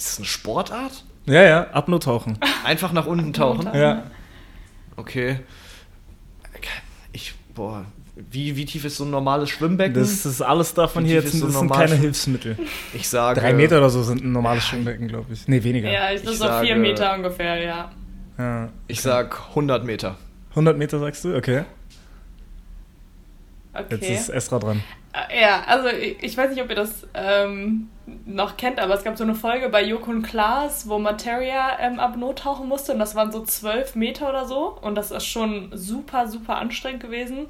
[0.00, 1.04] Ist das eine Sportart?
[1.26, 2.38] Ja, ja, Apnoe-Tauchen.
[2.64, 3.68] Einfach nach unten tauchen?
[3.74, 4.04] Ja.
[4.96, 5.40] Okay.
[7.12, 7.84] Ich, boah.
[8.30, 9.94] Wie, wie tief ist so ein normales Schwimmbecken?
[9.94, 11.94] Das ist alles davon Wie hier jetzt, ist so das sind keine?
[11.96, 12.56] Hilfsmittel.
[12.94, 13.40] ich sage.
[13.40, 15.46] Drei Meter oder so sind ein normales Schwimmbecken, glaube ich.
[15.48, 15.90] Nee, weniger.
[15.90, 17.90] Ja, ich, das Ich ist so vier sage- Meter ungefähr, ja.
[18.38, 18.68] Ja.
[18.88, 20.16] Ich sag 100 Meter.
[20.50, 21.36] 100 Meter sagst du?
[21.36, 21.64] Okay.
[23.74, 24.14] Jetzt Okay.
[24.14, 24.82] ist Esra dran.
[25.12, 27.88] Äh, Ja, also ich, ich weiß nicht, ob ihr das ähm,
[28.26, 31.98] noch kennt, aber es gab so eine Folge bei Joko und Klaas, wo Materia ähm,
[32.00, 35.70] Apnoe tauchen musste und das waren so zwölf Meter oder so und das ist schon
[35.72, 37.46] super, super anstrengend gewesen.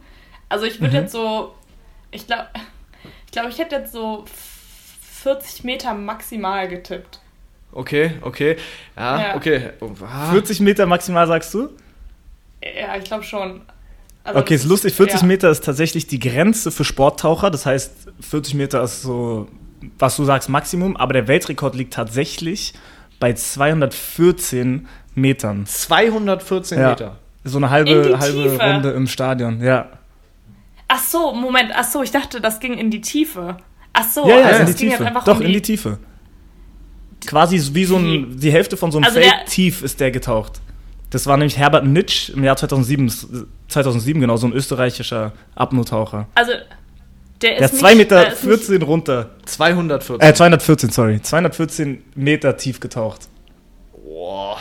[0.49, 1.03] Also ich würde Mhm.
[1.03, 1.55] jetzt so,
[2.11, 2.47] ich glaube,
[3.27, 4.25] ich glaube, ich hätte jetzt so
[5.23, 7.21] 40 Meter maximal getippt.
[7.73, 8.57] Okay, okay.
[8.97, 9.37] Ja, Ja.
[9.37, 9.71] okay.
[10.03, 10.31] Ah.
[10.33, 11.69] 40 Meter maximal sagst du?
[12.63, 13.61] Ja, ich glaube schon.
[14.25, 14.93] Also Okay, ist lustig.
[14.95, 15.27] 40 ja.
[15.27, 17.51] Meter ist tatsächlich die Grenze für Sporttaucher.
[17.51, 19.47] Das heißt, 40 Meter ist so,
[19.99, 20.97] was du sagst, Maximum.
[20.97, 22.75] Aber der Weltrekord liegt tatsächlich
[23.19, 25.67] bei 214 Metern.
[25.67, 26.91] 214 Ja.
[26.91, 27.17] Meter.
[27.45, 28.63] So eine In halbe, die halbe Tiefe.
[28.63, 29.61] Runde im Stadion.
[29.63, 29.89] Ja.
[30.89, 33.57] Ach so, Moment, ach so, ich dachte, das ging in die Tiefe.
[33.93, 35.03] Ach so, ja, ja, also in die es ging Tiefe.
[35.05, 35.99] jetzt einfach Doch, um in die Tiefe.
[37.27, 40.61] Quasi wie so ein, die Hälfte von so einem Also Feld tief ist der getaucht.
[41.11, 43.27] Das war nämlich Herbert Nitsch im Jahr 2007, das-
[43.69, 46.29] 2007 genau, so ein österreichischer Apnoe-Taucher.
[46.35, 46.53] Also,
[47.43, 49.31] der ist Der ist nicht, 2 Meter ist nicht- 14 runter.
[49.47, 50.21] 214.
[50.29, 51.21] Äh, 214, sorry.
[51.23, 53.29] 214 Meter tief getaucht.
[54.05, 54.57] Boah.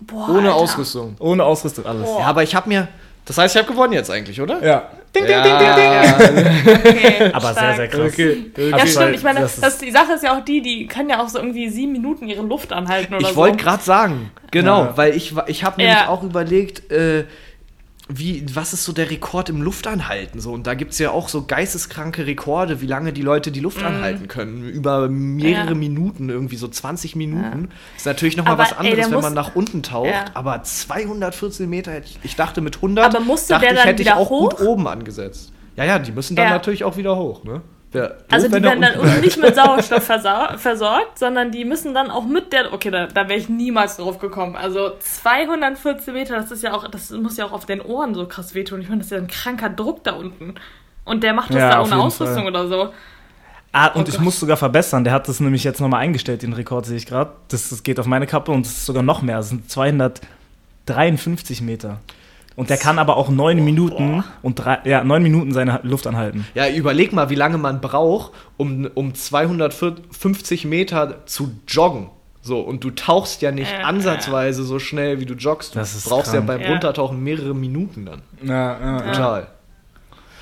[0.00, 0.54] Boah, Ohne Alter.
[0.56, 1.16] Ausrüstung.
[1.20, 2.04] Ohne Ausrüstung, alles.
[2.06, 2.20] Boah.
[2.20, 2.88] Ja, aber ich habe mir.
[3.24, 4.64] Das heißt, ich habe gewonnen jetzt eigentlich, oder?
[4.64, 4.88] Ja.
[5.14, 5.42] Ding, ding, Ja.
[5.76, 6.76] ding, ding, ding.
[6.86, 7.76] Okay, Aber sehr, stark.
[7.76, 8.12] sehr krass.
[8.12, 8.50] Okay.
[8.56, 9.14] Ja, stimmt.
[9.14, 11.28] Ich meine, das das ist- die Sache ist ja auch die, die können ja auch
[11.28, 13.36] so irgendwie sieben Minuten ihre Luft anhalten oder Ich so.
[13.36, 14.96] wollte gerade sagen, genau, Ja.
[14.96, 16.08] weil ich, ich habe nämlich Ja.
[16.08, 17.24] auch überlegt, äh,
[18.08, 20.40] wie, was ist so der Rekord im Luftanhalten?
[20.40, 23.60] So, und da gibt es ja auch so geisteskranke Rekorde, wie lange die Leute die
[23.60, 24.68] Luft anhalten können.
[24.68, 25.68] Über mehrere.
[25.68, 25.74] Ja.
[25.74, 27.68] Minuten, irgendwie so 20 Minuten.
[27.96, 30.10] Ist natürlich nochmal was ey, anderes, der wenn man nach unten taucht.
[30.10, 30.24] Ja.
[30.34, 33.86] Aber 214 Meter, hätte ich, ich dachte mit 100, Aber musste dachte der ich, dann
[33.88, 34.60] hätte ich auch gut hoch?
[34.60, 35.52] oben angesetzt.
[35.76, 36.50] Ja, ja, die müssen dann Ja.
[36.52, 37.44] natürlich auch wieder hoch.
[37.44, 37.62] Ne?
[37.92, 42.10] Doof, Also die er werden dann unten nicht mit Sauerstoff versorgt, sondern die müssen dann
[42.10, 42.72] auch mit der.
[42.72, 44.56] Okay, da, da wäre ich niemals drauf gekommen.
[44.56, 48.26] Also 214 Meter, das ist ja auch, das muss ja auch auf den Ohren so
[48.26, 48.80] krass wehtun.
[48.80, 50.54] Ich meine, das ist ja ein kranker Druck da unten.
[51.04, 52.48] Und der macht das Ja, da ohne Ausrüstung Fall.
[52.48, 52.92] oder so.
[53.72, 54.24] Ah, und Oh ich Gott.
[54.24, 55.02] muss sogar verbessern.
[55.04, 57.32] Der hat das nämlich jetzt nochmal eingestellt, den Rekord sehe ich gerade.
[57.48, 59.38] Das, das geht auf meine Kappe und es ist sogar noch mehr.
[59.38, 61.98] Es sind 253 Meter.
[62.56, 66.46] Und der kann aber auch neun Minuten und drei, ja, neun Minuten seine Luft anhalten.
[66.54, 72.10] Ja, überleg mal, wie lange man braucht, um, um 250 Meter zu joggen.
[72.44, 75.74] So, und du tauchst ja nicht Äh, ansatzweise so schnell, wie du joggst.
[75.74, 76.48] Du Das ist brauchst krank.
[76.48, 76.70] ja beim Ja.
[76.70, 78.22] Runtertauchen mehrere Minuten dann.
[78.42, 79.46] Ja, ja, Total.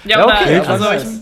[0.04, 1.20] Ja, Ja, oder, okay, aber also nice.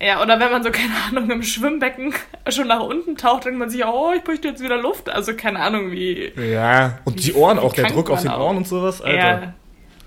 [0.00, 2.14] ich, ja, oder wenn man so, keine Ahnung, im Schwimmbecken
[2.48, 5.10] schon nach unten taucht, denkt man sich, oh, ich bräuchte jetzt wieder Luft.
[5.10, 6.32] Also keine Ahnung, wie.
[6.36, 6.98] Ja.
[7.04, 8.46] Und die Ohren auch, der Druck auf den auch.
[8.46, 9.16] Ohren und sowas, Alter.
[9.42, 9.54] Ja,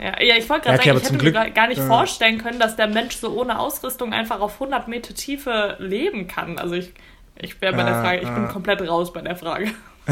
[0.01, 1.67] ja, ja, ich wollte Ja, gerade okay, aber sagen, ich hätte mir Glück- gar- gar
[1.67, 1.85] nicht ja.
[1.87, 6.57] vorstellen können, dass der Mensch so ohne Ausrüstung einfach auf 100 Meter Tiefe leben kann.
[6.57, 6.91] Also ich,
[7.39, 8.49] ich wäre bei der Ja, Frage, ich bin ja.
[8.51, 9.67] komplett raus bei der Frage.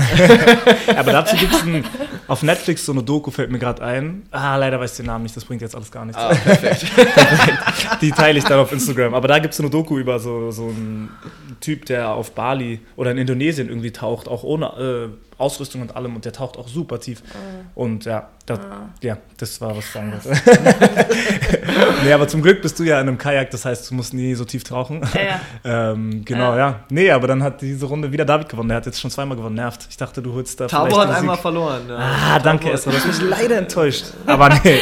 [0.95, 1.63] Aber dazu gibt es
[2.27, 4.21] auf Netflix so eine Doku, fällt mir gerade ein.
[4.31, 6.21] Ah, leider weiß ich den Namen nicht, das bringt jetzt alles gar nichts.
[6.21, 6.85] Ah, perfekt.
[8.01, 9.15] Die teile ich dann auf Instagram.
[9.15, 11.09] Aber da gibt es so eine Doku über so, so einen
[11.60, 15.10] Typ, der auf Bali oder in Indonesien irgendwie taucht, auch ohne äh,
[15.41, 16.16] Ausrüstung und allem.
[16.16, 17.22] Und der taucht auch super tief.
[17.76, 18.60] Und ja, das,
[19.01, 20.20] ja, das war was wollte.
[22.03, 24.34] nee, aber zum Glück bist du ja in einem Kajak, das heißt, du musst nie
[24.36, 25.01] so tief tauchen.
[25.14, 25.39] Ja,
[25.91, 26.57] ähm, genau, Ja.
[26.57, 26.80] ja.
[26.89, 28.70] Nee, aber dann hat diese Runde wieder David gewonnen.
[28.70, 29.55] Der hat jetzt schon zweimal gewonnen.
[29.55, 29.88] Nervt.
[29.89, 31.84] Ich dachte, du holst da Tabo vielleicht hat einmal verloren.
[31.88, 31.97] Ja.
[31.97, 32.91] Ah, danke, Esther.
[32.93, 34.05] Das mich leider enttäuscht.
[34.26, 34.60] Aber nee,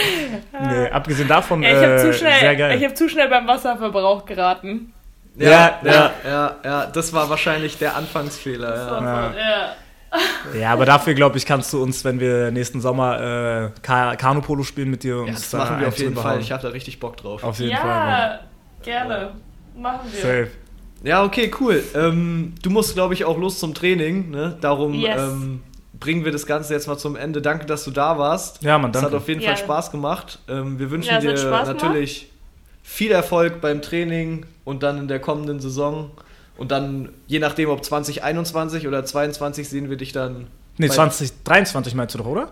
[0.68, 2.78] nee abgesehen davon, ja ich habe äh, zu, sehr schnell- geil.
[2.78, 4.94] ich hab zu schnell beim Wasserverbrauch geraten.
[5.38, 6.12] Ja, Ja, ja, ja.
[6.26, 8.76] ja, ja, Das war wahrscheinlich der Anfangsfehler.
[8.76, 9.02] Ja.
[9.02, 9.34] Ja.
[9.34, 9.70] Ja.
[10.60, 13.20] Ja, aber dafür, glaube ich, kannst du uns, wenn wir nächsten Sommer
[13.66, 16.32] äh, Ka Kanupolo spielen mit dir, Ja, uns das da machen wir auf jeden rüberhauen.
[16.36, 16.42] Fall.
[16.42, 17.44] Ich habe da richtig Bock drauf.
[17.44, 17.86] Auf jeden Fall.
[17.86, 18.40] ja,
[18.84, 19.32] gerne.
[19.78, 20.22] Machen wir.
[20.22, 20.48] Safe.
[21.04, 21.84] Ja, okay, cool.
[21.94, 24.32] Ähm, du musst, glaube ich, auch los zum Training.
[24.32, 24.58] Ne?
[24.62, 25.20] Darum Yes.
[25.22, 25.62] ähm,
[26.00, 27.42] bringen wir das Ganze jetzt mal zum Ende.
[27.42, 28.64] Danke, dass du da warst.
[28.64, 29.18] Ja, Mann, Das hat danke.
[29.24, 29.50] auf jeden Ja.
[29.50, 30.40] Fall Spaß gemacht.
[30.48, 32.26] Ähm, wir wünschen Ja, es hat dir Spaß gemacht.
[32.88, 36.10] Viel Erfolg beim Training und dann in der kommenden Saison.
[36.56, 40.48] Und dann, je nachdem, ob 2021 oder 2022, sehen wir dich dann.
[40.78, 42.50] Nee, bei- 2023 meinst du doch, oder?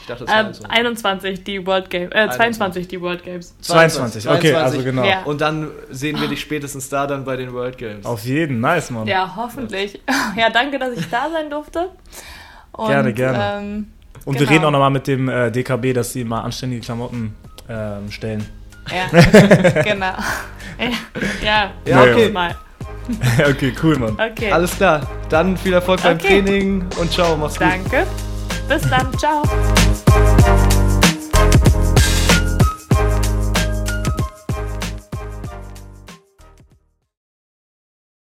[0.00, 3.54] Ich dachte, das ähm, 21 die World Games, äh, 22 die World Games.
[3.60, 4.78] 22, 22 okay, 22.
[4.78, 5.04] also genau.
[5.04, 5.22] Ja.
[5.24, 8.06] Und dann sehen wir dich spätestens da dann bei den World Games.
[8.06, 9.06] Auf jeden, nice, Mann.
[9.06, 10.00] Ja, hoffentlich.
[10.36, 11.90] Ja, danke, dass ich da sein durfte.
[12.72, 13.38] Und, gerne, gerne.
[13.60, 13.86] Ähm,
[14.24, 14.48] und genau.
[14.48, 17.34] wir reden auch nochmal mit dem äh, DKB, dass sie mal anständige Klamotten
[17.68, 18.46] ähm, stellen.
[18.90, 20.14] Ja, genau.
[21.42, 22.28] Ja, ja, okay.
[22.30, 22.54] Mal.
[23.50, 24.16] okay, cool, Mann.
[24.32, 24.50] Okay.
[24.50, 25.00] Alles klar.
[25.28, 26.42] Dann viel Erfolg beim okay.
[26.42, 27.68] Training und ciao, mach's gut.
[27.68, 28.06] Danke.
[28.68, 29.16] Bis dann.
[29.18, 29.42] Ciao.